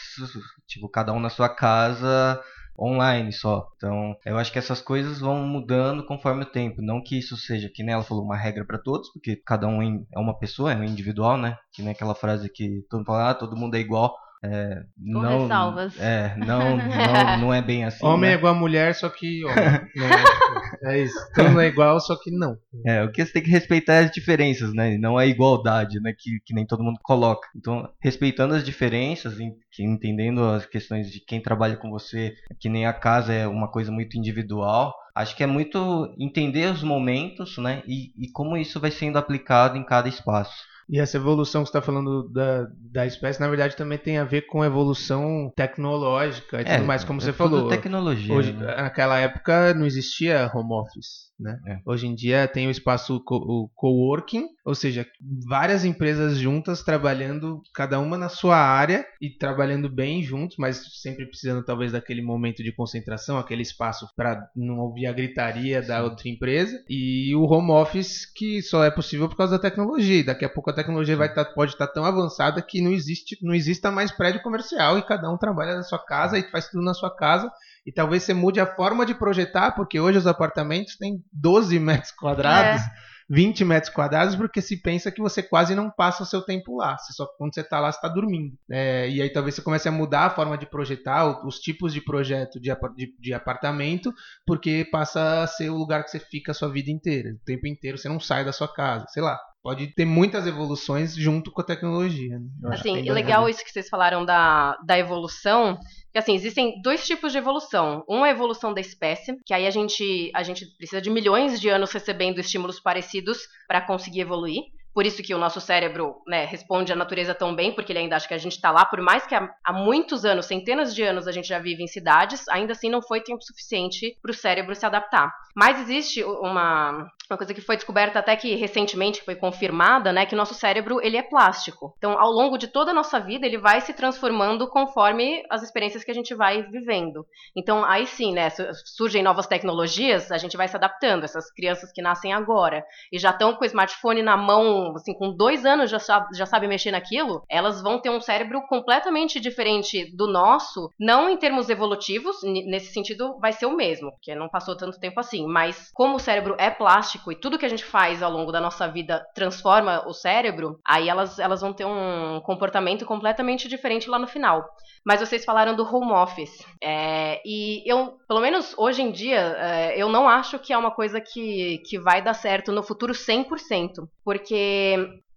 [0.68, 2.42] tipo, cada um na sua casa,
[2.80, 3.68] online só.
[3.76, 6.82] Então, eu acho que essas coisas vão mudando conforme o tempo.
[6.82, 10.06] Não que isso seja, que nem ela falou, uma regra para todos, porque cada um
[10.14, 11.58] é uma pessoa, é um individual, né?
[11.74, 14.16] Que nem aquela frase que todo mundo fala, ah, todo mundo é igual.
[14.42, 16.00] É, Com não, ressalvas.
[16.00, 18.06] É, não, não, não é bem assim.
[18.06, 18.38] Homem é né?
[18.38, 19.58] igual a mulher, só que homem.
[19.96, 21.16] Não é, é isso.
[21.36, 22.58] Tudo é igual, só que não.
[22.86, 24.98] É, o que você tem que respeitar é as diferenças, né?
[24.98, 26.14] Não a igualdade, né?
[26.18, 27.48] Que, que nem todo mundo coloca.
[27.56, 29.38] Então, respeitando as diferenças,
[29.78, 33.92] entendendo as questões de quem trabalha com você, que nem a casa é uma coisa
[33.92, 34.96] muito individual.
[35.14, 37.84] Acho que é muito entender os momentos, né?
[37.86, 40.70] E, e como isso vai sendo aplicado em cada espaço.
[40.90, 44.24] E essa evolução que você está falando da, da espécie, na verdade, também tem a
[44.24, 47.70] ver com evolução tecnológica e tudo mais, como é você falou.
[47.70, 48.34] tecnologia.
[48.34, 48.76] Hoje, né?
[48.76, 51.60] naquela época não existia home office, né?
[51.68, 51.78] É.
[51.86, 55.06] Hoje em dia tem o espaço co o coworking, ou seja,
[55.48, 61.28] várias empresas juntas trabalhando cada uma na sua área e trabalhando bem juntos, mas sempre
[61.28, 66.28] precisando talvez daquele momento de concentração, aquele espaço para não ouvir a gritaria da outra
[66.28, 70.20] empresa e o home office que só é possível por causa da tecnologia.
[70.20, 73.38] E daqui a pouco a tecnologia vai tá, pode estar tão avançada que não existe
[73.42, 76.84] não exista mais prédio comercial e cada um trabalha na sua casa e faz tudo
[76.84, 77.52] na sua casa
[77.86, 82.12] e talvez você mude a forma de projetar, porque hoje os apartamentos têm 12 metros
[82.12, 82.84] quadrados,
[83.30, 86.98] 20 metros quadrados, porque se pensa que você quase não passa o seu tempo lá.
[86.98, 88.56] Você só quando você está lá, você está dormindo.
[88.70, 92.02] É, e aí talvez você comece a mudar a forma de projetar, os tipos de
[92.02, 94.14] projeto de, de, de apartamento,
[94.46, 97.32] porque passa a ser o lugar que você fica a sua vida inteira.
[97.32, 99.40] O tempo inteiro você não sai da sua casa, sei lá.
[99.62, 102.40] Pode ter muitas evoluções junto com a tecnologia.
[102.40, 102.70] né?
[102.72, 105.78] Assim, e legal isso que vocês falaram da, da evolução.
[106.14, 108.04] Que assim, existem dois tipos de evolução.
[108.10, 111.60] Um é a evolução da espécie, que aí a gente, a gente precisa de milhões
[111.60, 113.38] de anos recebendo estímulos parecidos
[113.68, 114.64] para conseguir evoluir.
[114.94, 118.16] Por isso que o nosso cérebro né, responde à natureza tão bem, porque ele ainda
[118.16, 121.04] acha que a gente está lá, por mais que há, há muitos anos, centenas de
[121.04, 124.34] anos, a gente já vive em cidades, ainda assim não foi tempo suficiente para o
[124.34, 125.32] cérebro se adaptar.
[125.56, 130.34] Mas existe uma, uma coisa que foi descoberta até que recentemente foi confirmada, né, que
[130.34, 131.94] o nosso cérebro ele é plástico.
[131.98, 136.04] Então, ao longo de toda a nossa vida, ele vai se transformando conforme as experiências
[136.04, 137.26] que a gente vai vivendo.
[137.56, 138.64] Então, aí sim, né, su-
[138.96, 141.24] surgem novas tecnologias, a gente vai se adaptando.
[141.24, 145.32] Essas crianças que nascem agora e já estão com o smartphone na mão, assim, com
[145.36, 150.16] dois anos já, sa- já sabem mexer naquilo, elas vão ter um cérebro completamente diferente
[150.16, 154.76] do nosso, não em termos evolutivos, nesse sentido vai ser o mesmo, porque não passou
[154.76, 158.22] tanto tempo assim, mas como o cérebro é plástico e tudo que a gente faz
[158.22, 163.06] ao longo da nossa vida transforma o cérebro, aí elas, elas vão ter um comportamento
[163.06, 164.66] completamente diferente lá no final.
[165.06, 166.64] Mas vocês falaram do home office.
[166.84, 170.92] É, e eu, pelo menos hoje em dia, é, eu não acho que é uma
[170.92, 174.08] coisa que, que vai dar certo no futuro 100%.
[174.24, 174.56] Porque,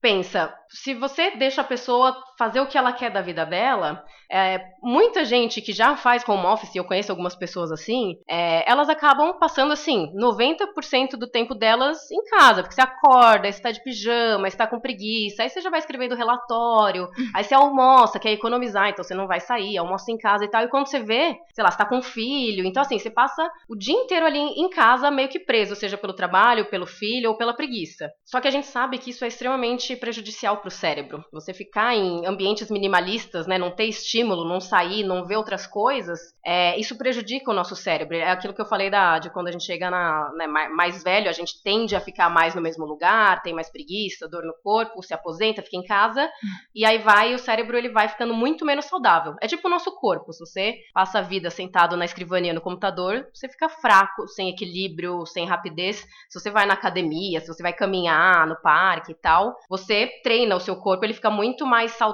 [0.01, 4.61] pensa, se você deixa a pessoa fazer o que ela quer da vida dela, é,
[4.83, 8.89] muita gente que já faz home office, e eu conheço algumas pessoas assim, é, elas
[8.89, 13.71] acabam passando assim, 90% do tempo delas em casa, porque você acorda, aí você tá
[13.71, 17.55] de pijama, aí você tá com preguiça, aí você já vai escrevendo relatório, aí você
[17.55, 20.89] almoça, quer economizar, então você não vai sair, almoça em casa e tal, e quando
[20.89, 23.95] você vê, sei lá, você tá com um filho, então assim, você passa o dia
[23.95, 28.11] inteiro ali em casa meio que preso, seja pelo trabalho, pelo filho ou pela preguiça.
[28.25, 31.25] Só que a gente sabe que isso é extremamente prejudicial pro cérebro.
[31.33, 36.21] Você ficar em ambientes minimalistas, né, não ter estímulo, não sair, não ver outras coisas,
[36.45, 38.17] é, isso prejudica o nosso cérebro.
[38.17, 41.29] É aquilo que eu falei da, de quando a gente chega na, né, mais velho,
[41.29, 45.03] a gente tende a ficar mais no mesmo lugar, tem mais preguiça, dor no corpo,
[45.03, 46.29] se aposenta, fica em casa,
[46.75, 49.35] e aí vai o cérebro ele vai ficando muito menos saudável.
[49.41, 53.27] É tipo o nosso corpo, se você passa a vida sentado na escrivania no computador,
[53.33, 56.07] você fica fraco, sem equilíbrio, sem rapidez.
[56.29, 60.57] Se você vai na academia, se você vai caminhar no parque e tal, você treina
[60.57, 62.12] o seu corpo, ele fica muito mais saudável,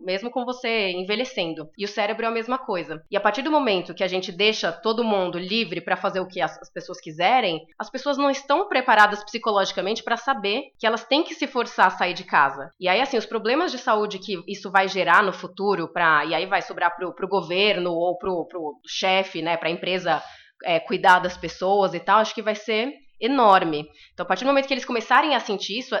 [0.00, 1.68] mesmo com você envelhecendo.
[1.76, 3.02] E o cérebro é a mesma coisa.
[3.10, 6.26] E a partir do momento que a gente deixa todo mundo livre para fazer o
[6.26, 11.04] que as, as, pessoas quiserem, as pessoas não estão preparadas psicologicamente para saber que elas
[11.04, 12.70] têm que se forçar a sair de casa.
[12.78, 16.34] E aí, assim, os problemas de saúde que isso vai gerar no futuro, pra, e
[16.34, 20.22] aí vai sobrar pro, pro governo ou pro, pro chefe, né, pra empresa
[20.64, 23.88] é, cuidar das pessoas e tal, acho que vai ser enorme.
[24.12, 25.96] Então, a partir do momento que eles começarem a sentir isso,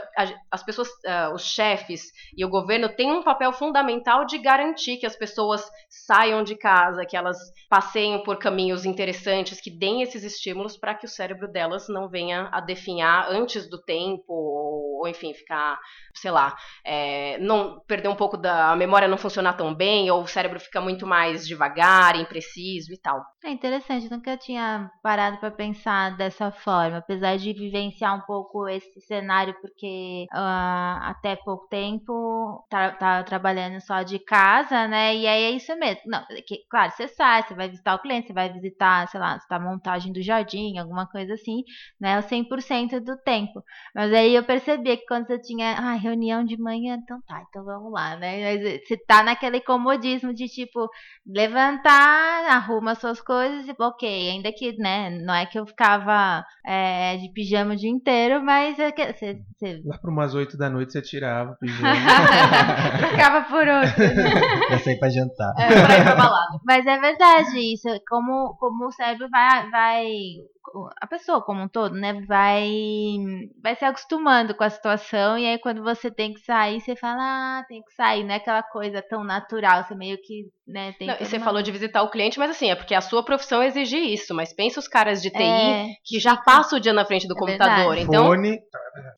[0.50, 5.06] as pessoas, uh, os chefes e o governo têm um papel fundamental de garantir que
[5.06, 7.36] as pessoas saiam de casa, que elas
[7.68, 12.48] passeiem por caminhos interessantes, que deem esses estímulos para que o cérebro delas não venha
[12.52, 15.78] a definhar antes do tempo, ou, ou enfim, ficar,
[16.14, 20.28] sei lá, é, não perder um pouco da memória não funcionar tão bem, ou o
[20.28, 23.24] cérebro fica muito mais devagar, impreciso e tal.
[23.44, 29.00] É interessante, nunca tinha parado para pensar dessa forma apesar de vivenciar um pouco esse
[29.00, 35.16] cenário, porque uh, até pouco tempo tá, tá, trabalhando só de casa, né?
[35.16, 36.02] E aí é isso mesmo.
[36.04, 39.38] Não, que, claro, você sai, você vai visitar o cliente, você vai visitar, sei lá,
[39.48, 41.64] a montagem do jardim, alguma coisa assim,
[41.98, 42.18] né?
[42.18, 43.64] O 100% do tempo.
[43.94, 47.64] Mas aí eu percebi que quando você tinha ah, reunião de manhã, então tá, então
[47.64, 48.58] vamos lá, né?
[48.58, 50.90] Mas você tá naquele comodismo de tipo
[51.26, 56.97] levantar, arruma suas coisas e ok, ainda que, né, não é que eu ficava é,
[56.98, 59.80] é, de pijama o dia inteiro, mas é que, você, você...
[59.84, 61.94] Lá para umas 8 da noite você tirava o pijama.
[62.98, 64.70] Trocava por outro.
[64.70, 65.54] Ia sair para jantar.
[65.56, 66.58] É, pra ir pra balada.
[66.64, 67.88] Mas é verdade isso.
[68.08, 70.06] Como, como o cérebro vai, vai
[71.00, 72.70] a pessoa como um todo, né, vai
[73.62, 77.20] vai se acostumando com a situação e aí quando você tem que sair, você fala,
[77.20, 81.08] ah, tem que sair, não é aquela coisa tão natural, você meio que, né, tem
[81.08, 81.44] não, E você uma...
[81.44, 84.54] falou de visitar o cliente, mas assim, é porque a sua profissão exige isso, mas
[84.54, 87.38] pensa os caras de TI é, que já passam o dia na frente do é
[87.38, 88.02] computador, verdade.
[88.02, 88.58] então fone,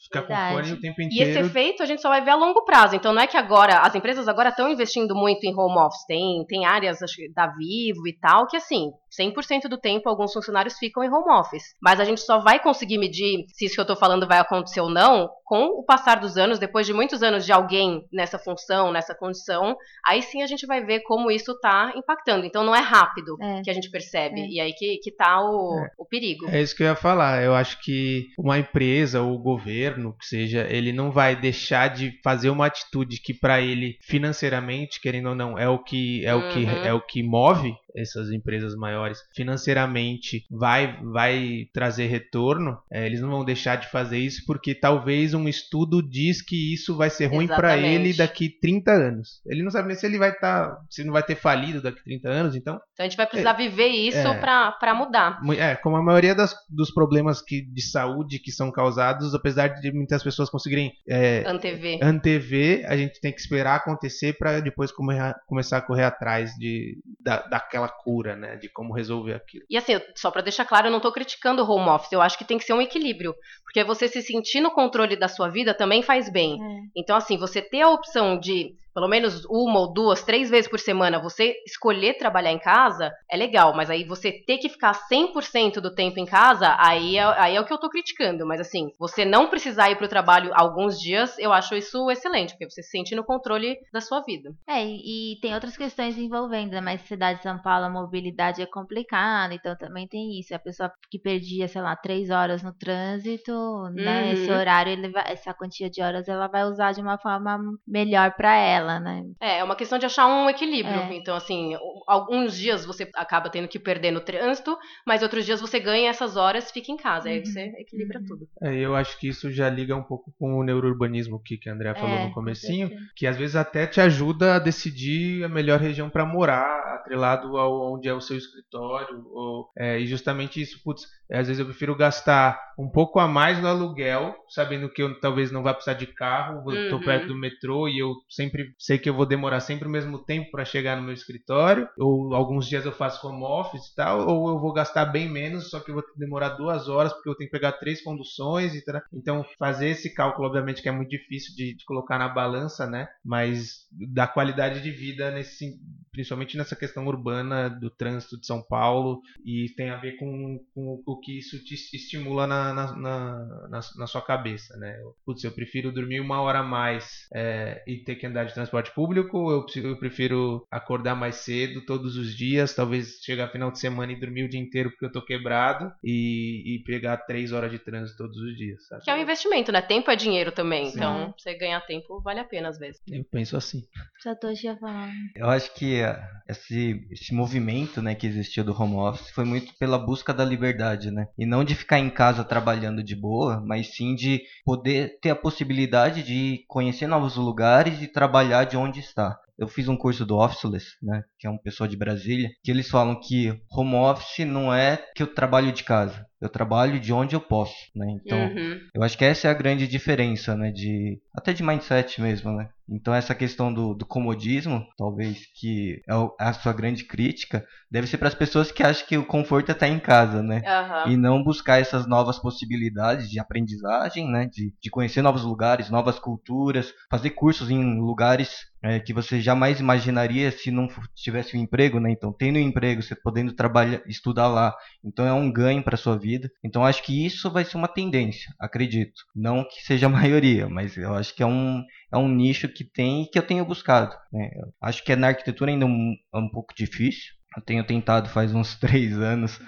[0.02, 1.14] ficar com fone o tempo inteiro.
[1.14, 3.36] E esse efeito a gente só vai ver a longo prazo, então não é que
[3.36, 7.46] agora as empresas agora estão investindo muito em home office, tem tem áreas acho, da
[7.48, 11.39] Vivo e tal que assim, 100% do tempo alguns funcionários ficam em home office.
[11.80, 14.80] Mas a gente só vai conseguir medir se isso que eu estou falando vai acontecer
[14.80, 18.92] ou não com o passar dos anos, depois de muitos anos de alguém nessa função,
[18.92, 19.76] nessa condição,
[20.06, 22.46] aí sim a gente vai ver como isso está impactando.
[22.46, 23.60] Então não é rápido é.
[23.62, 24.42] que a gente percebe.
[24.42, 24.46] É.
[24.46, 25.90] E aí que, que tá o, é.
[25.98, 26.48] o perigo.
[26.48, 27.42] É isso que eu ia falar.
[27.42, 32.12] Eu acho que uma empresa ou o governo, que seja, ele não vai deixar de
[32.22, 36.48] fazer uma atitude que para ele financeiramente, querendo ou não, é o que é uhum.
[36.48, 36.84] o que uhum.
[36.84, 42.78] é o que move essas empresas maiores financeiramente vai vai trazer retorno.
[42.90, 46.96] É, eles não vão deixar de fazer isso porque talvez um estudo diz que isso
[46.96, 49.40] vai ser ruim para ele daqui 30 anos.
[49.46, 52.02] Ele não sabe nem se ele vai estar, tá, se não vai ter falido daqui
[52.02, 52.80] 30 anos, então.
[52.92, 55.40] Então a gente vai precisar é, viver isso é, para mudar.
[55.56, 59.92] É, como a maioria das, dos problemas que, de saúde que são causados, apesar de
[59.92, 61.98] muitas pessoas conseguirem é, antever.
[62.02, 66.98] antever, a gente tem que esperar acontecer para depois comer, começar a correr atrás de,
[67.20, 69.64] da, daquela cura, né, de como resolver aquilo.
[69.68, 72.38] E assim, só para deixar claro, eu não estou criticando o home office, eu acho
[72.38, 75.74] que tem que ser um equilíbrio, porque você se sentir no controle da sua vida
[75.74, 76.54] também faz bem.
[76.54, 76.80] É.
[76.96, 80.78] Então, assim, você ter a opção de pelo menos uma ou duas, três vezes por
[80.78, 85.80] semana, você escolher trabalhar em casa, é legal, mas aí você ter que ficar 100%
[85.80, 88.46] do tempo em casa, aí é, aí é o que eu tô criticando.
[88.46, 92.68] Mas assim, você não precisar ir pro trabalho alguns dias, eu acho isso excelente, porque
[92.68, 94.52] você se sente no controle da sua vida.
[94.68, 96.82] É, e, tem outras questões envolvendo, né?
[96.82, 100.54] Mas cidade de São Paulo, a mobilidade é complicada, então também tem isso.
[100.54, 103.52] A pessoa que perdia, sei lá, três horas no trânsito,
[103.94, 104.24] né?
[104.24, 104.32] Uhum.
[104.32, 108.34] Esse horário, ele vai, essa quantia de horas, ela vai usar de uma forma melhor
[108.34, 109.24] para ela dela, né?
[109.40, 110.94] É, é uma questão de achar um equilíbrio.
[110.94, 111.14] É.
[111.14, 111.76] Então, assim,
[112.06, 114.76] alguns dias você acaba tendo que perder no trânsito,
[115.06, 117.28] mas outros dias você ganha essas horas fica em casa.
[117.28, 117.34] Uhum.
[117.34, 118.26] Aí você equilibra uhum.
[118.26, 118.48] tudo.
[118.62, 121.72] É, eu acho que isso já liga um pouco com o neurourbanismo que, que a
[121.72, 125.78] Andrea falou é, no comecinho, que às vezes até te ajuda a decidir a melhor
[125.78, 129.26] região para morar, atrelado ao onde é o seu escritório.
[129.30, 133.60] Ou, é, e justamente isso, putz, às vezes eu prefiro gastar um pouco a mais
[133.60, 137.02] no aluguel, sabendo que eu talvez não vá precisar de carro, tô Uhum.
[137.04, 140.50] perto do metrô e eu sempre sei que eu vou demorar sempre o mesmo tempo
[140.50, 144.48] para chegar no meu escritório, ou alguns dias eu faço home office e tal, ou
[144.48, 147.50] eu vou gastar bem menos, só que eu vou demorar duas horas porque eu tenho
[147.50, 149.00] que pegar três conduções e tal.
[149.12, 153.08] Então, fazer esse cálculo, obviamente, que é muito difícil de, de colocar na balança, né?
[153.24, 155.78] Mas da qualidade de vida, nesse,
[156.12, 161.02] principalmente nessa questão urbana do trânsito de São Paulo, e tem a ver com, com
[161.06, 164.98] o que isso te estimula na, na, na, na, na sua cabeça, né?
[165.24, 168.92] Putz, eu prefiro dormir uma hora a mais é, e ter que andar de transporte
[168.92, 174.12] público, eu, eu prefiro acordar mais cedo todos os dias, talvez chegar final de semana
[174.12, 177.78] e dormir o dia inteiro porque eu tô quebrado e, e pegar três horas de
[177.78, 179.02] trânsito todos os dias, sabe?
[179.02, 179.82] Que é um investimento, né?
[179.82, 180.86] Tempo é dinheiro também.
[180.86, 180.96] Sim.
[180.96, 183.00] Então, você ganhar tempo vale a pena às vezes.
[183.08, 183.84] Eu penso assim.
[184.22, 185.10] Satoshi ia falar.
[185.34, 189.74] Eu acho que ah, esse, esse movimento né, que existiu do home office foi muito
[189.78, 191.28] pela busca da liberdade, né?
[191.38, 192.59] E não de ficar em casa trabalhando
[193.02, 198.64] de boa, mas sim de poder ter a possibilidade de conhecer novos lugares e trabalhar
[198.64, 199.38] de onde está.
[199.60, 202.88] Eu fiz um curso do Officeless, né, que é um pessoal de Brasília, que eles
[202.90, 207.36] falam que home office não é que eu trabalho de casa, eu trabalho de onde
[207.36, 208.06] eu posso, né?
[208.24, 208.80] Então, Uhum.
[208.94, 210.70] eu acho que essa é a grande diferença, né?
[210.72, 212.70] De até de mindset mesmo, né?
[212.88, 218.06] Então essa questão do, do comodismo, talvez que é o- a sua grande crítica, deve
[218.06, 220.62] ser para as pessoas que acham que o conforto é estar em casa, né?
[220.66, 221.12] Aham.
[221.12, 224.46] E não buscar essas novas possibilidades de aprendizagem, né?
[224.50, 229.80] De, de conhecer novos lugares, novas culturas, fazer cursos em lugares é, que você jamais
[229.80, 232.10] imaginaria se não tivesse um emprego, né?
[232.10, 234.74] Então, tendo um emprego, você podendo trabalhar, estudar lá,
[235.04, 236.50] então é um ganho para sua vida.
[236.64, 239.22] Então, acho que isso vai ser uma tendência, acredito.
[239.34, 242.84] Não que seja a maioria, mas eu acho que é um, é um nicho que
[242.84, 244.14] tem e que eu tenho buscado.
[244.32, 244.50] Né?
[244.80, 247.34] Acho que na arquitetura ainda é um, é um pouco difícil.
[247.56, 249.60] Eu tenho tentado faz uns três anos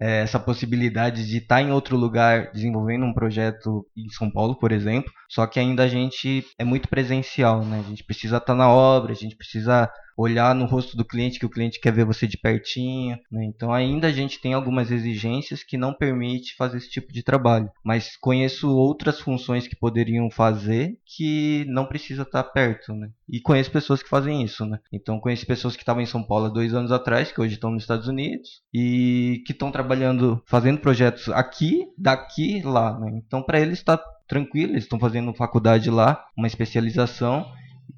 [0.00, 4.72] é, essa possibilidade de estar em outro lugar desenvolvendo um projeto em São Paulo, por
[4.72, 5.12] exemplo.
[5.28, 7.80] Só que ainda a gente é muito presencial, né?
[7.80, 11.46] A gente precisa estar na obra, a gente precisa olhar no rosto do cliente que
[11.46, 13.44] o cliente quer ver você de pertinho, né?
[13.44, 17.70] Então ainda a gente tem algumas exigências que não permite fazer esse tipo de trabalho.
[17.82, 23.10] Mas conheço outras funções que poderiam fazer que não precisa estar perto, né?
[23.28, 24.78] E conheço pessoas que fazem isso, né?
[24.92, 27.70] Então conheço pessoas que estavam em São Paulo há dois anos atrás, que hoje estão
[27.70, 33.20] nos Estados Unidos e que estão trabalhando, fazendo projetos aqui, daqui, lá, né?
[33.26, 37.46] Então para eles está tranquilo, eles estão fazendo faculdade lá, uma especialização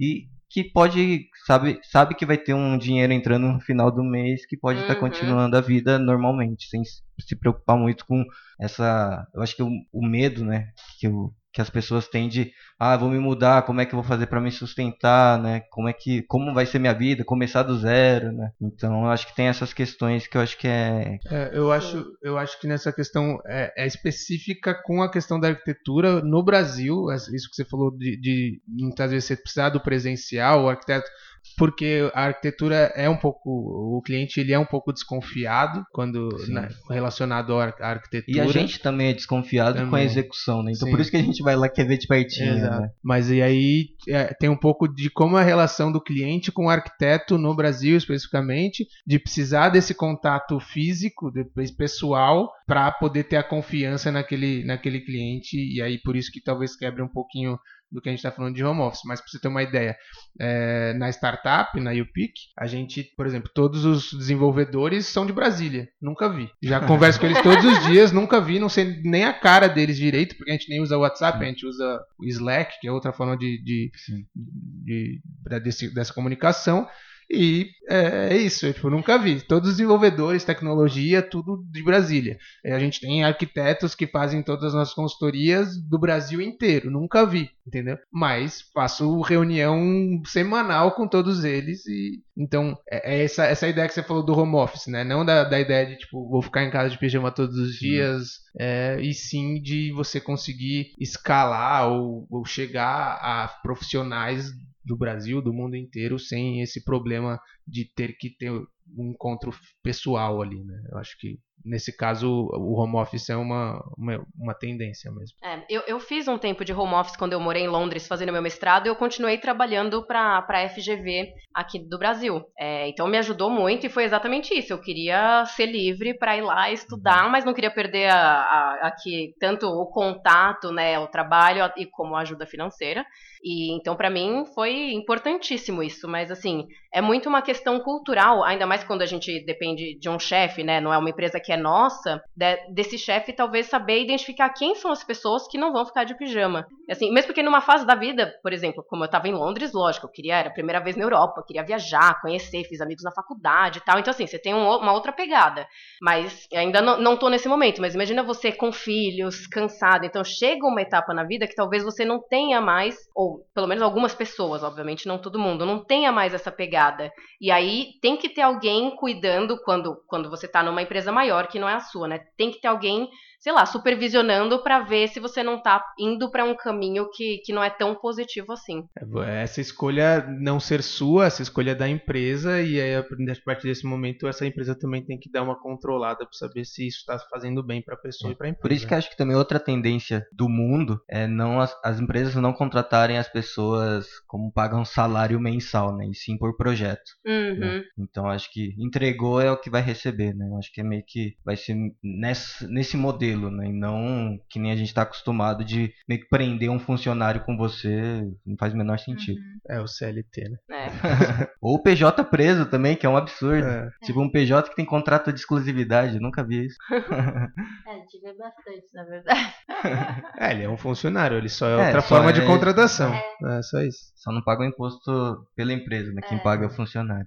[0.01, 4.47] e que pode sabe sabe que vai ter um dinheiro entrando no final do mês
[4.47, 5.01] que pode estar Uhum.
[5.01, 8.25] continuando a vida normalmente sem se se preocupar muito com
[8.61, 12.53] essa eu acho que o, o medo né que, o, que as pessoas têm de
[12.79, 15.61] ah vou me mudar como é que eu vou fazer para me sustentar né?
[15.71, 18.53] Como é que como vai ser minha vida começar do zero né?
[18.61, 22.05] Então eu acho que tem essas questões que eu acho que é É, eu, acho,
[22.23, 27.11] eu acho que nessa questão é, é específica com a questão da arquitetura no Brasil,
[27.11, 31.09] isso que você falou de, de muitas vezes precisar do presencial, o arquiteto,
[31.57, 36.69] porque a arquitetura é um pouco, o cliente ele é um pouco desconfiado quando na-
[36.91, 38.37] relacionado à ar- à arquitetura.
[38.37, 40.05] e a gente também é desconfiado com a Também.
[40.05, 40.91] execução né então Sim.
[40.93, 42.91] por isso que a gente vai lá quer ver de pertinho né?
[43.03, 46.67] Mas e aí é, tem um pouco de como é a relação do cliente com
[46.67, 53.37] o arquiteto no Brasil especificamente, de precisar desse contato físico, depois pessoal, para poder ter
[53.37, 55.57] a confiança naquele, naquele cliente.
[55.57, 57.59] E aí por isso que talvez quebre um pouquinho
[57.91, 59.03] do que a gente está falando de home office.
[59.05, 59.97] Mas para você ter uma ideia,
[60.41, 65.89] é, na startup, na UPIC, a gente, por exemplo, todos os desenvolvedores são de Brasília.
[66.01, 66.51] Nunca vi.
[66.63, 69.97] Já converso com eles todos os dias, nunca vi, não sei nem a cara deles
[69.97, 72.93] direito, porque a gente nem usa o WhatsApp, a gente usa o Slack, que é
[72.93, 74.25] outra forma de, de, Sim.
[74.35, 76.89] de- pra desse- dessa comunicação.
[77.31, 79.41] E é, é isso, eu tipo, nunca vi.
[79.41, 82.39] Todos os desenvolvedores, tecnologia, tudo de Brasília.
[82.65, 86.91] É, a gente tem arquitetos que fazem todas as nossas consultorias do Brasil inteiro.
[86.91, 87.99] Nunca vi, entendeu?
[88.13, 91.85] Mas faço reunião semanal com todos eles.
[91.87, 95.03] e Então, é, é essa, essa ideia que você falou do home office, né?
[95.03, 98.47] Não da, da ideia de, tipo, vou ficar em casa de pijama todos os dias.
[98.59, 104.51] é, e sim de você conseguir escalar ou, ou chegar a profissionais
[104.87, 108.53] do Brasil, do mundo inteiro, sem esse problema de ter que ter
[108.97, 110.75] um encontro pessoal ali, né?
[110.93, 115.37] Eu acho que nesse caso o home office é uma, uma, uma tendência mesmo.
[115.43, 118.33] É, eu, eu fiz um tempo de home office quando eu morei em Londres fazendo
[118.33, 122.45] meu mestrado e eu continuei trabalhando para a FGV aqui do Brasil.
[122.59, 124.73] É, então me ajudou muito e foi exatamente isso.
[124.73, 129.35] Eu queria ser livre para ir lá estudar, mas não queria perder a, a- aqui
[129.41, 133.05] tanto o contato, né, o trabalho e como a ajuda financeira.
[133.43, 138.67] E então para mim foi importantíssimo isso, mas assim é muito uma questão cultural, ainda
[138.67, 140.81] mais mais quando a gente depende de um chefe, né?
[140.81, 144.91] Não é uma empresa que é nossa, de, desse chefe talvez saber identificar quem são
[144.91, 146.67] as pessoas que não vão ficar de pijama.
[146.91, 150.07] Assim, mesmo porque numa fase da vida, por exemplo, como eu estava em Londres, lógico,
[150.07, 153.79] eu queria, era a primeira vez na Europa, queria viajar, conhecer, fiz amigos na faculdade
[153.79, 153.99] e tal.
[153.99, 155.67] Então, assim, você tem um, uma outra pegada.
[156.03, 157.81] Mas ainda não, não tô nesse momento.
[157.81, 160.05] Mas imagina você com filhos, cansado.
[160.05, 163.83] Então, chega uma etapa na vida que talvez você não tenha mais, ou pelo menos
[163.83, 167.11] algumas pessoas, obviamente, não todo mundo, não tenha mais essa pegada.
[167.41, 171.59] E aí tem que ter alguém cuidando quando, quando você está numa empresa maior que
[171.59, 172.19] não é a sua, né?
[172.37, 173.09] Tem que ter alguém
[173.39, 177.53] sei lá, supervisionando para ver se você não tá indo para um caminho que, que
[177.53, 178.85] não é tão positivo assim.
[179.25, 183.05] É, essa escolha não ser sua, essa escolha da empresa, e aí a
[183.45, 186.99] partir desse momento essa empresa também tem que dar uma controlada para saber se isso
[186.99, 188.33] está fazendo bem para a pessoa é.
[188.33, 188.63] e para a empresa.
[188.63, 192.35] Por isso que acho que também outra tendência do mundo é não as, as empresas
[192.35, 196.07] não contratarem as pessoas como pagam salário mensal, né?
[196.07, 197.13] E sim por projeto.
[197.25, 197.59] Uhum.
[197.59, 197.85] Né?
[197.99, 200.47] Então acho que entregou é o que vai receber, né?
[200.59, 203.69] Acho que é meio que vai ser nesse, nesse modelo modelo, né?
[203.69, 207.57] E não que nem a gente está acostumado de meio que prender um funcionário com
[207.57, 209.39] você, não faz o menor sentido.
[209.39, 209.61] Uhum.
[209.69, 210.59] É o CLT, né?
[210.71, 210.87] É.
[211.61, 213.67] Ou o PJ preso também, que é um absurdo.
[213.67, 213.91] É.
[214.05, 216.77] Tipo um PJ que tem contrato de exclusividade, nunca vi isso.
[216.91, 219.55] é, tive bastante, na verdade.
[220.39, 222.33] é, ele é um funcionário, ele só é, é outra só forma é...
[222.33, 223.13] de contratação.
[223.13, 223.59] É.
[223.59, 223.63] é.
[223.63, 224.13] só isso.
[224.15, 226.21] Só não paga o imposto pela empresa, né?
[226.23, 226.43] Quem é.
[226.43, 227.27] paga é o funcionário.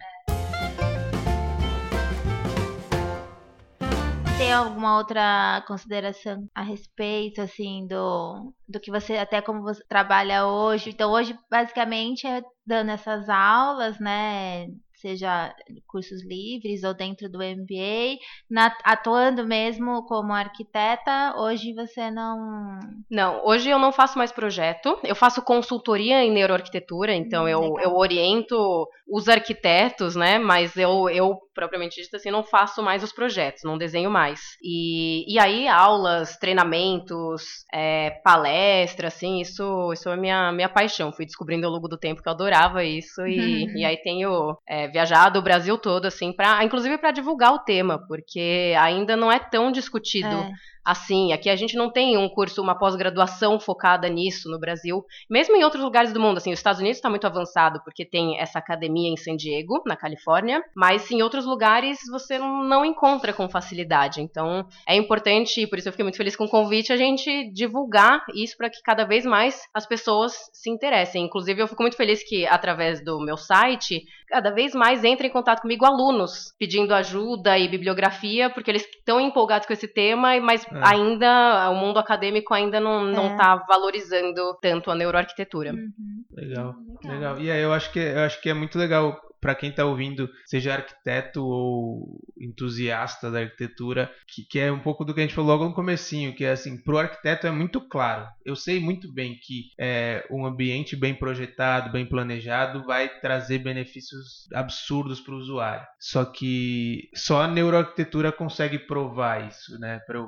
[4.40, 10.48] Tem alguma outra consideração a respeito, assim, do, do que você, até como você trabalha
[10.48, 10.92] hoje?
[10.92, 14.68] Então, hoje, basicamente, é dando essas aulas, né?
[15.00, 15.54] Seja
[15.88, 18.18] cursos livres ou dentro do MBA,
[18.50, 22.80] na, atuando mesmo como arquiteta, hoje você não.
[23.10, 27.76] Não, hoje eu não faço mais projeto, eu faço consultoria em neuroarquitetura, então hum, eu,
[27.80, 30.38] eu oriento os arquitetos, né?
[30.38, 34.40] Mas eu, eu propriamente dito assim, não faço mais os projetos, não desenho mais.
[34.62, 41.12] E, e aí, aulas, treinamentos, é, palestras, assim, isso, isso é minha, minha paixão.
[41.12, 44.88] Fui descobrindo ao longo do tempo que eu adorava isso, e, e aí tenho é,
[44.90, 49.40] viajado o Brasil todo, assim, pra, inclusive para divulgar o tema, porque ainda não é
[49.40, 50.28] tão discutido.
[50.28, 50.52] É
[50.84, 51.34] assim.
[51.34, 55.04] Aqui a gente não tem um curso, uma pós-graduação focada nisso no Brasil.
[55.30, 58.40] Mesmo em outros lugares do mundo, assim, os Estados Unidos está muito avançado porque tem
[58.40, 63.50] essa academia em San Diego, na Califórnia, mas em outros lugares você não encontra com
[63.50, 64.22] facilidade.
[64.22, 68.24] Então é importante, por isso eu fiquei muito feliz com o convite, a gente divulgar
[68.34, 71.26] isso para que cada vez mais as pessoas se interessem.
[71.26, 75.34] Inclusive eu fico muito feliz que através do meu site, cada vez mais entrem em
[75.34, 80.66] contato comigo alunos pedindo ajuda e bibliografia, porque eles estão empolgados com esse tema, mas
[80.72, 80.80] é.
[80.84, 83.68] ainda o mundo acadêmico ainda não não está é.
[83.68, 85.72] valorizando tanto a neuroarquitetura.
[85.72, 86.24] Uhum.
[86.32, 87.40] Legal, legal, legal.
[87.40, 90.30] E aí eu acho que eu acho que é muito legal para quem está ouvindo,
[90.46, 95.36] seja arquiteto ou entusiasta da arquitetura, que, que, é um pouco do que a gente
[95.36, 98.28] falou logo no comecinho, que é assim, para o arquiteto é muito claro.
[98.46, 104.48] Eu sei muito bem que é, um ambiente bem projetado, bem planejado, vai trazer benefícios
[104.54, 105.86] absurdos para o usuário.
[106.00, 110.00] Só que só a neuroarquitetura consegue provar isso, né?
[110.06, 110.20] Pra,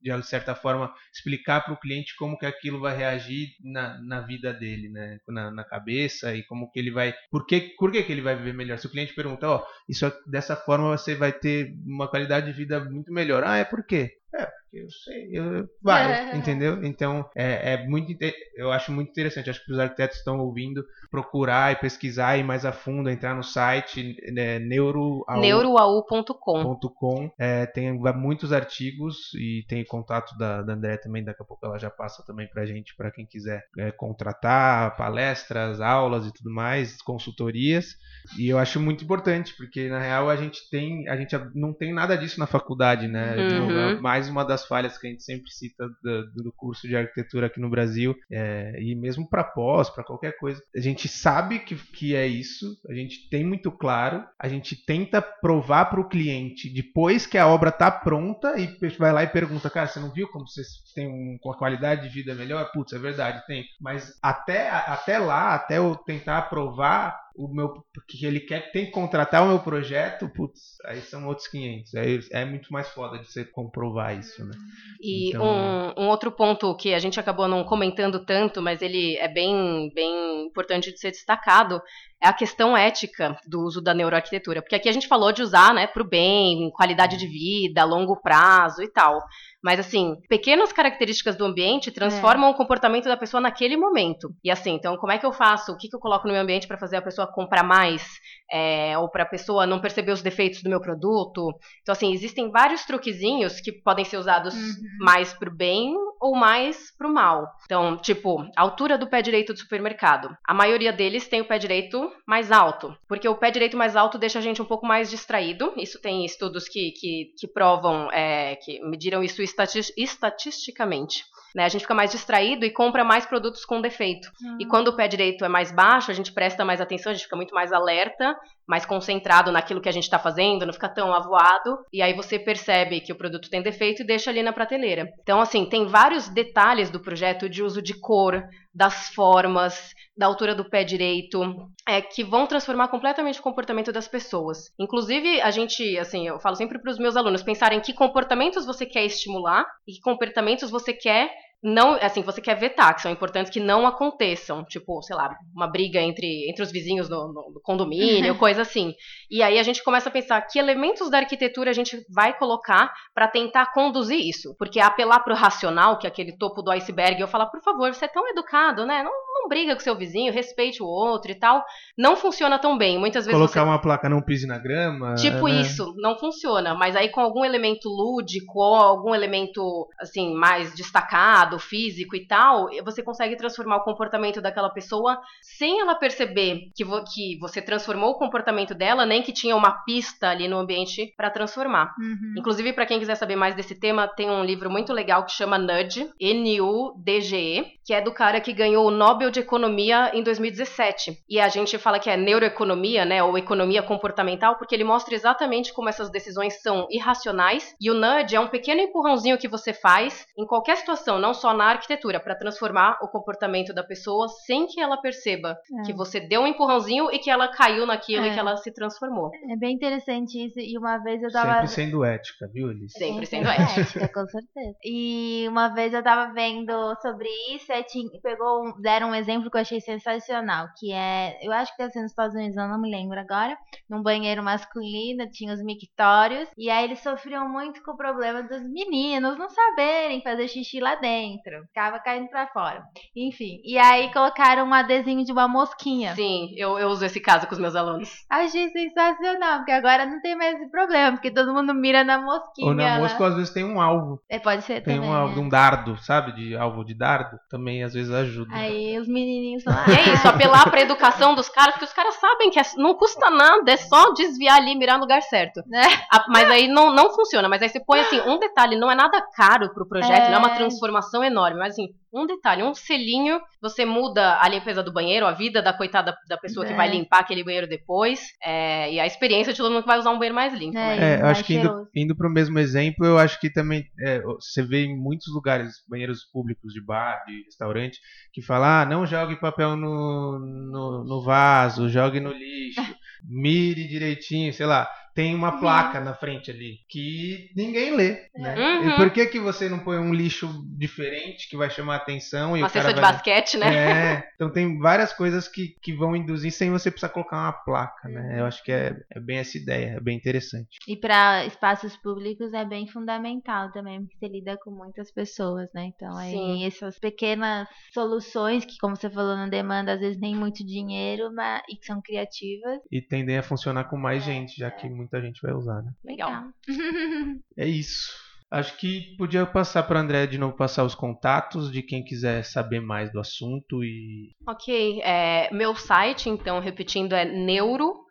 [0.00, 4.52] de certa forma, explicar para o cliente como que aquilo vai reagir na, na vida
[4.52, 5.18] dele, né?
[5.28, 7.14] Na, na cabeça e como que ele vai...
[7.30, 8.78] Por que, por que, que ele vai viver melhor.
[8.78, 12.52] Se o cliente pergunta, ó, oh, isso dessa forma você vai ter uma qualidade de
[12.52, 13.44] vida muito melhor.
[13.44, 14.18] Ah, é por quê?
[14.34, 16.02] É, porque eu sei, eu, vai,
[16.34, 16.36] é.
[16.36, 16.84] entendeu?
[16.84, 18.12] Então, é, é muito,
[18.56, 19.48] eu acho muito interessante.
[19.48, 23.44] Acho que os arquitetos estão ouvindo procurar e pesquisar e mais a fundo, entrar no
[23.44, 25.40] site né, neuroau.com.
[25.40, 27.30] neuroau.com.
[27.38, 31.22] É, tem muitos artigos e tem contato da, da André também.
[31.22, 35.80] Daqui a pouco ela já passa também pra gente, para quem quiser é, contratar palestras,
[35.80, 37.96] aulas e tudo mais, consultorias.
[38.36, 41.92] E eu acho muito importante, porque na real a gente tem, a gente não tem
[41.94, 43.36] nada disso na faculdade, né?
[43.36, 44.00] Uhum.
[44.24, 47.60] Mais uma das falhas que a gente sempre cita do, do curso de arquitetura aqui
[47.60, 52.16] no Brasil, é, e mesmo para pós, para qualquer coisa, a gente sabe que, que
[52.16, 57.26] é isso, a gente tem muito claro, a gente tenta provar para o cliente depois
[57.26, 58.66] que a obra está pronta e
[58.98, 60.62] vai lá e pergunta, cara, você não viu como você
[60.94, 62.70] tem um, com a qualidade de vida melhor?
[62.72, 63.64] Putz, é verdade, tem.
[63.80, 68.92] Mas até, até lá, até eu tentar provar o meu que ele quer tem que
[68.92, 71.94] contratar o meu projeto, putz, aí são outros 500.
[71.96, 74.52] Aí é muito mais foda de você comprovar isso, né?
[75.00, 75.44] E então...
[75.44, 79.90] um, um, outro ponto que a gente acabou não comentando tanto, mas ele é bem
[79.94, 81.82] bem importante de ser destacado,
[82.24, 84.62] a questão ética do uso da neuroarquitetura.
[84.62, 88.20] Porque aqui a gente falou de usar, né, para o bem, qualidade de vida, longo
[88.20, 89.20] prazo e tal.
[89.64, 92.52] Mas, assim, pequenas características do ambiente transformam é.
[92.52, 94.28] o comportamento da pessoa naquele momento.
[94.44, 95.72] E, assim, então, como é que eu faço?
[95.72, 98.06] O que, que eu coloco no meu ambiente para fazer a pessoa comprar mais?
[98.52, 101.48] É, ou para a pessoa não perceber os defeitos do meu produto?
[101.80, 104.74] Então, assim, existem vários truquezinhos que podem ser usados uhum.
[105.00, 107.46] mais para o bem ou mais para o mal.
[107.64, 110.28] Então, tipo, a altura do pé direito do supermercado.
[110.46, 114.18] A maioria deles tem o pé direito mais alto, porque o pé direito mais alto
[114.18, 115.72] deixa a gente um pouco mais distraído.
[115.76, 121.24] Isso tem estudos que, que, que provam, é, que mediram isso estatisticamente.
[121.54, 121.64] Né?
[121.64, 124.28] A gente fica mais distraído e compra mais produtos com defeito.
[124.42, 124.56] Uhum.
[124.60, 127.24] E quando o pé direito é mais baixo, a gente presta mais atenção, a gente
[127.24, 128.36] fica muito mais alerta,
[128.66, 131.78] mais concentrado naquilo que a gente está fazendo, não fica tão avoado.
[131.92, 135.12] E aí você percebe que o produto tem defeito e deixa ali na prateleira.
[135.22, 138.42] Então, assim, tem vários detalhes do projeto de uso de cor,
[138.74, 141.40] das formas, da altura do pé direito,
[141.86, 144.72] é, que vão transformar completamente o comportamento das pessoas.
[144.78, 148.84] Inclusive, a gente, assim, eu falo sempre para os meus alunos pensarem que comportamentos você
[148.84, 151.30] quer estimular e que comportamentos você quer
[151.64, 155.66] não, assim, você quer vetar, que são importantes que não aconteçam, tipo, sei lá, uma
[155.66, 158.94] briga entre, entre os vizinhos no, no condomínio, coisa assim.
[159.30, 162.92] E aí a gente começa a pensar que elementos da arquitetura a gente vai colocar
[163.14, 167.18] para tentar conduzir isso, porque apelar para o racional, que é aquele topo do iceberg,
[167.18, 169.02] eu falar, por favor, você é tão educado, né?
[169.02, 169.12] Não,
[169.44, 171.64] não briga com seu vizinho, respeite o outro e tal.
[171.96, 172.98] Não funciona tão bem.
[172.98, 173.38] Muitas vezes.
[173.38, 173.68] Colocar você...
[173.68, 175.14] uma placa não pise na grama.
[175.14, 175.60] Tipo né?
[175.60, 176.74] isso, não funciona.
[176.74, 183.02] Mas aí com algum elemento lúdico, algum elemento assim, mais destacado, físico e tal, você
[183.02, 188.18] consegue transformar o comportamento daquela pessoa sem ela perceber que, vo que você transformou o
[188.18, 191.94] comportamento dela, nem que tinha uma pista ali no ambiente para transformar.
[191.98, 192.34] Uhum.
[192.38, 195.58] Inclusive, para quem quiser saber mais desse tema, tem um livro muito legal que chama
[195.58, 201.18] Nudge, N-U-D-G-E, que é do cara que ganhou o Nobel de Economia em 2017.
[201.28, 205.72] E a gente fala que é neuroeconomia, né, ou economia comportamental, porque ele mostra exatamente
[205.72, 207.74] como essas decisões são irracionais.
[207.80, 211.43] E o nudge é um pequeno empurrãozinho que você faz em qualquer situação, não só
[211.52, 215.82] na arquitetura, para transformar o comportamento da pessoa sem que ela perceba é.
[215.82, 218.28] que você deu um empurrãozinho e que ela caiu naquilo é.
[218.28, 219.30] e que ela se transformou.
[219.50, 220.58] É bem interessante isso.
[220.58, 221.54] E uma vez eu tava.
[221.54, 222.92] Sempre sendo ética, viu, Elis?
[222.92, 223.80] Sempre sendo ética.
[223.80, 224.76] ética, com certeza.
[224.84, 229.60] E uma vez eu tava vendo sobre isso, e pegou, deram um exemplo que eu
[229.60, 232.90] achei sensacional, que é, eu acho que deve ser nos Estados Unidos, eu não me
[232.90, 233.56] lembro agora,
[233.88, 238.62] num banheiro masculino, tinha os mictórios, e aí eles sofriam muito com o problema dos
[238.62, 241.23] meninos não saberem fazer xixi lá dentro,
[241.66, 242.82] ficava caindo pra fora.
[243.16, 246.14] Enfim, e aí colocaram um adesivo de uma mosquinha.
[246.14, 248.24] Sim, eu, eu uso esse caso com os meus alunos.
[248.30, 252.68] Achei sensacional, porque agora não tem mais esse problema, porque todo mundo mira na mosquinha.
[252.68, 254.20] Ou na mosca, às vezes tem um alvo.
[254.28, 255.00] É, pode ser tem também.
[255.00, 255.42] Tem um alvo, é.
[255.42, 256.32] um dardo, sabe?
[256.32, 258.54] De alvo de dardo, também às vezes ajuda.
[258.54, 259.84] Aí os menininhos lá.
[259.88, 262.94] E é isso, apelar pra educação dos caras, porque os caras sabem que é, não
[262.94, 265.60] custa nada, é só desviar ali e mirar no lugar certo.
[265.60, 266.18] É.
[266.28, 267.48] mas aí não, não funciona.
[267.48, 270.28] Mas aí você põe assim, um detalhe, não é nada caro pro projeto, é.
[270.28, 274.82] não é uma transformação enorme, mas assim, um detalhe, um selinho, você muda a limpeza
[274.82, 276.68] do banheiro, a vida da coitada da pessoa é.
[276.68, 279.98] que vai limpar aquele banheiro depois, é, e a experiência de todo mundo que vai
[279.98, 280.78] usar um banheiro mais limpo.
[280.78, 281.14] É, né?
[281.14, 284.20] é eu acho que indo, indo para o mesmo exemplo, eu acho que também é,
[284.20, 287.98] você vê em muitos lugares, banheiros públicos de bar, de restaurante,
[288.32, 292.80] que fala, ah, não jogue papel no, no, no vaso, jogue no lixo,
[293.22, 295.60] mire direitinho, sei lá tem uma uhum.
[295.60, 298.54] placa na frente ali que ninguém lê, né?
[298.56, 298.90] Uhum.
[298.90, 302.60] E por que que você não põe um lixo diferente que vai chamar atenção e
[302.60, 303.12] uma o cara de vai...
[303.12, 303.74] basquete, né?
[303.74, 304.28] É.
[304.34, 308.40] Então tem várias coisas que, que vão induzir sem você precisar colocar uma placa, né?
[308.40, 310.78] Eu acho que é, é bem essa ideia, é bem interessante.
[310.88, 315.92] E para espaços públicos é bem fundamental também, porque você lida com muitas pessoas, né?
[315.94, 316.66] Então aí Sim.
[316.66, 321.62] essas pequenas soluções que, como você falou, não demanda às vezes nem muito dinheiro, mas
[321.68, 322.80] e que são criativas.
[322.90, 324.70] E tendem a funcionar com mais é, gente, já é.
[324.70, 325.92] que muita gente vai usar, né?
[326.04, 326.44] Legal.
[327.56, 328.12] é isso.
[328.50, 332.80] Acho que podia passar para André de novo passar os contatos de quem quiser saber
[332.80, 334.32] mais do assunto e.
[334.46, 338.04] Ok, é, meu site, então, repetindo, é neuroau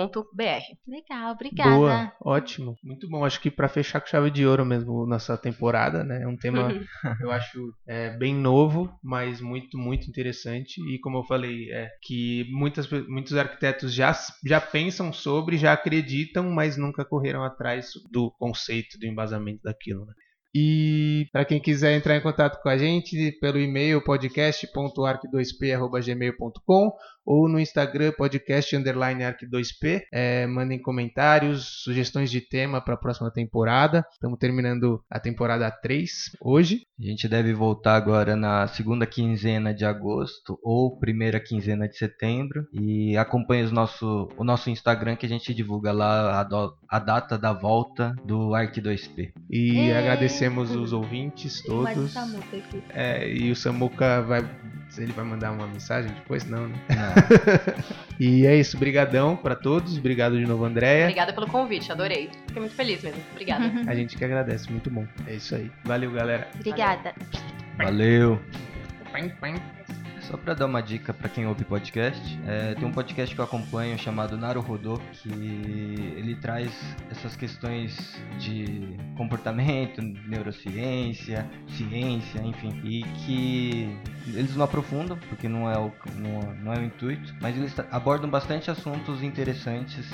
[0.88, 1.70] Legal, obrigada.
[1.70, 2.76] Boa, ótimo.
[2.84, 3.24] Muito bom.
[3.24, 6.24] Acho que para fechar com chave de ouro mesmo nossa temporada, né?
[6.24, 6.70] É um tema,
[7.22, 10.82] eu acho, é, bem novo, mas muito, muito interessante.
[10.92, 14.12] E como eu falei, é que muitas, muitos arquitetos já,
[14.44, 20.14] já pensam sobre, já acreditam, mas nunca correram atrás do conceito, do embasamento daquilo, né?
[20.56, 26.96] E para quem quiser entrar em contato com a gente pelo e-mail podcast.arc2p@gmail.com
[27.26, 30.04] ou no Instagram podcast underline arc2p.
[30.12, 34.06] É, mandem comentários, sugestões de tema para a próxima temporada.
[34.12, 36.86] Estamos terminando a temporada 3 hoje.
[37.00, 42.68] A gente deve voltar agora na segunda quinzena de agosto ou primeira quinzena de setembro.
[42.74, 47.00] E acompanhe o nosso, o nosso Instagram que a gente divulga lá a, do, a
[47.00, 49.34] data da volta do Arc2P.
[49.50, 49.98] E é.
[49.98, 52.14] agradecemos os ouvintes todos.
[52.90, 54.44] É, e o Samuca vai
[54.98, 56.46] ele vai mandar uma mensagem depois?
[56.46, 56.76] Não, né?
[56.90, 57.13] Não.
[58.20, 59.98] e é isso, brigadão para todos.
[59.98, 61.06] Obrigado de novo, Andréia.
[61.06, 62.30] Obrigada pelo convite, adorei.
[62.48, 63.22] Fiquei muito feliz mesmo.
[63.32, 63.72] Obrigada.
[63.88, 65.06] A gente que agradece, muito bom.
[65.28, 65.72] É isso aí.
[65.84, 66.48] Valeu, galera.
[66.56, 67.14] Obrigada.
[67.78, 68.40] Valeu.
[70.28, 73.46] Só para dar uma dica para quem ouve podcast, é, tem um podcast que eu
[73.46, 76.72] acompanho chamado Naruhodô, que ele traz
[77.12, 83.98] essas questões de comportamento, neurociência, ciência, enfim, e que
[84.28, 88.30] eles não aprofundam, porque não é o, não, não é o intuito, mas eles abordam
[88.30, 90.10] bastante assuntos interessantes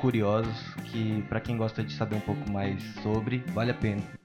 [0.00, 4.23] curiosos que para quem gosta de saber um pouco mais sobre, vale a pena.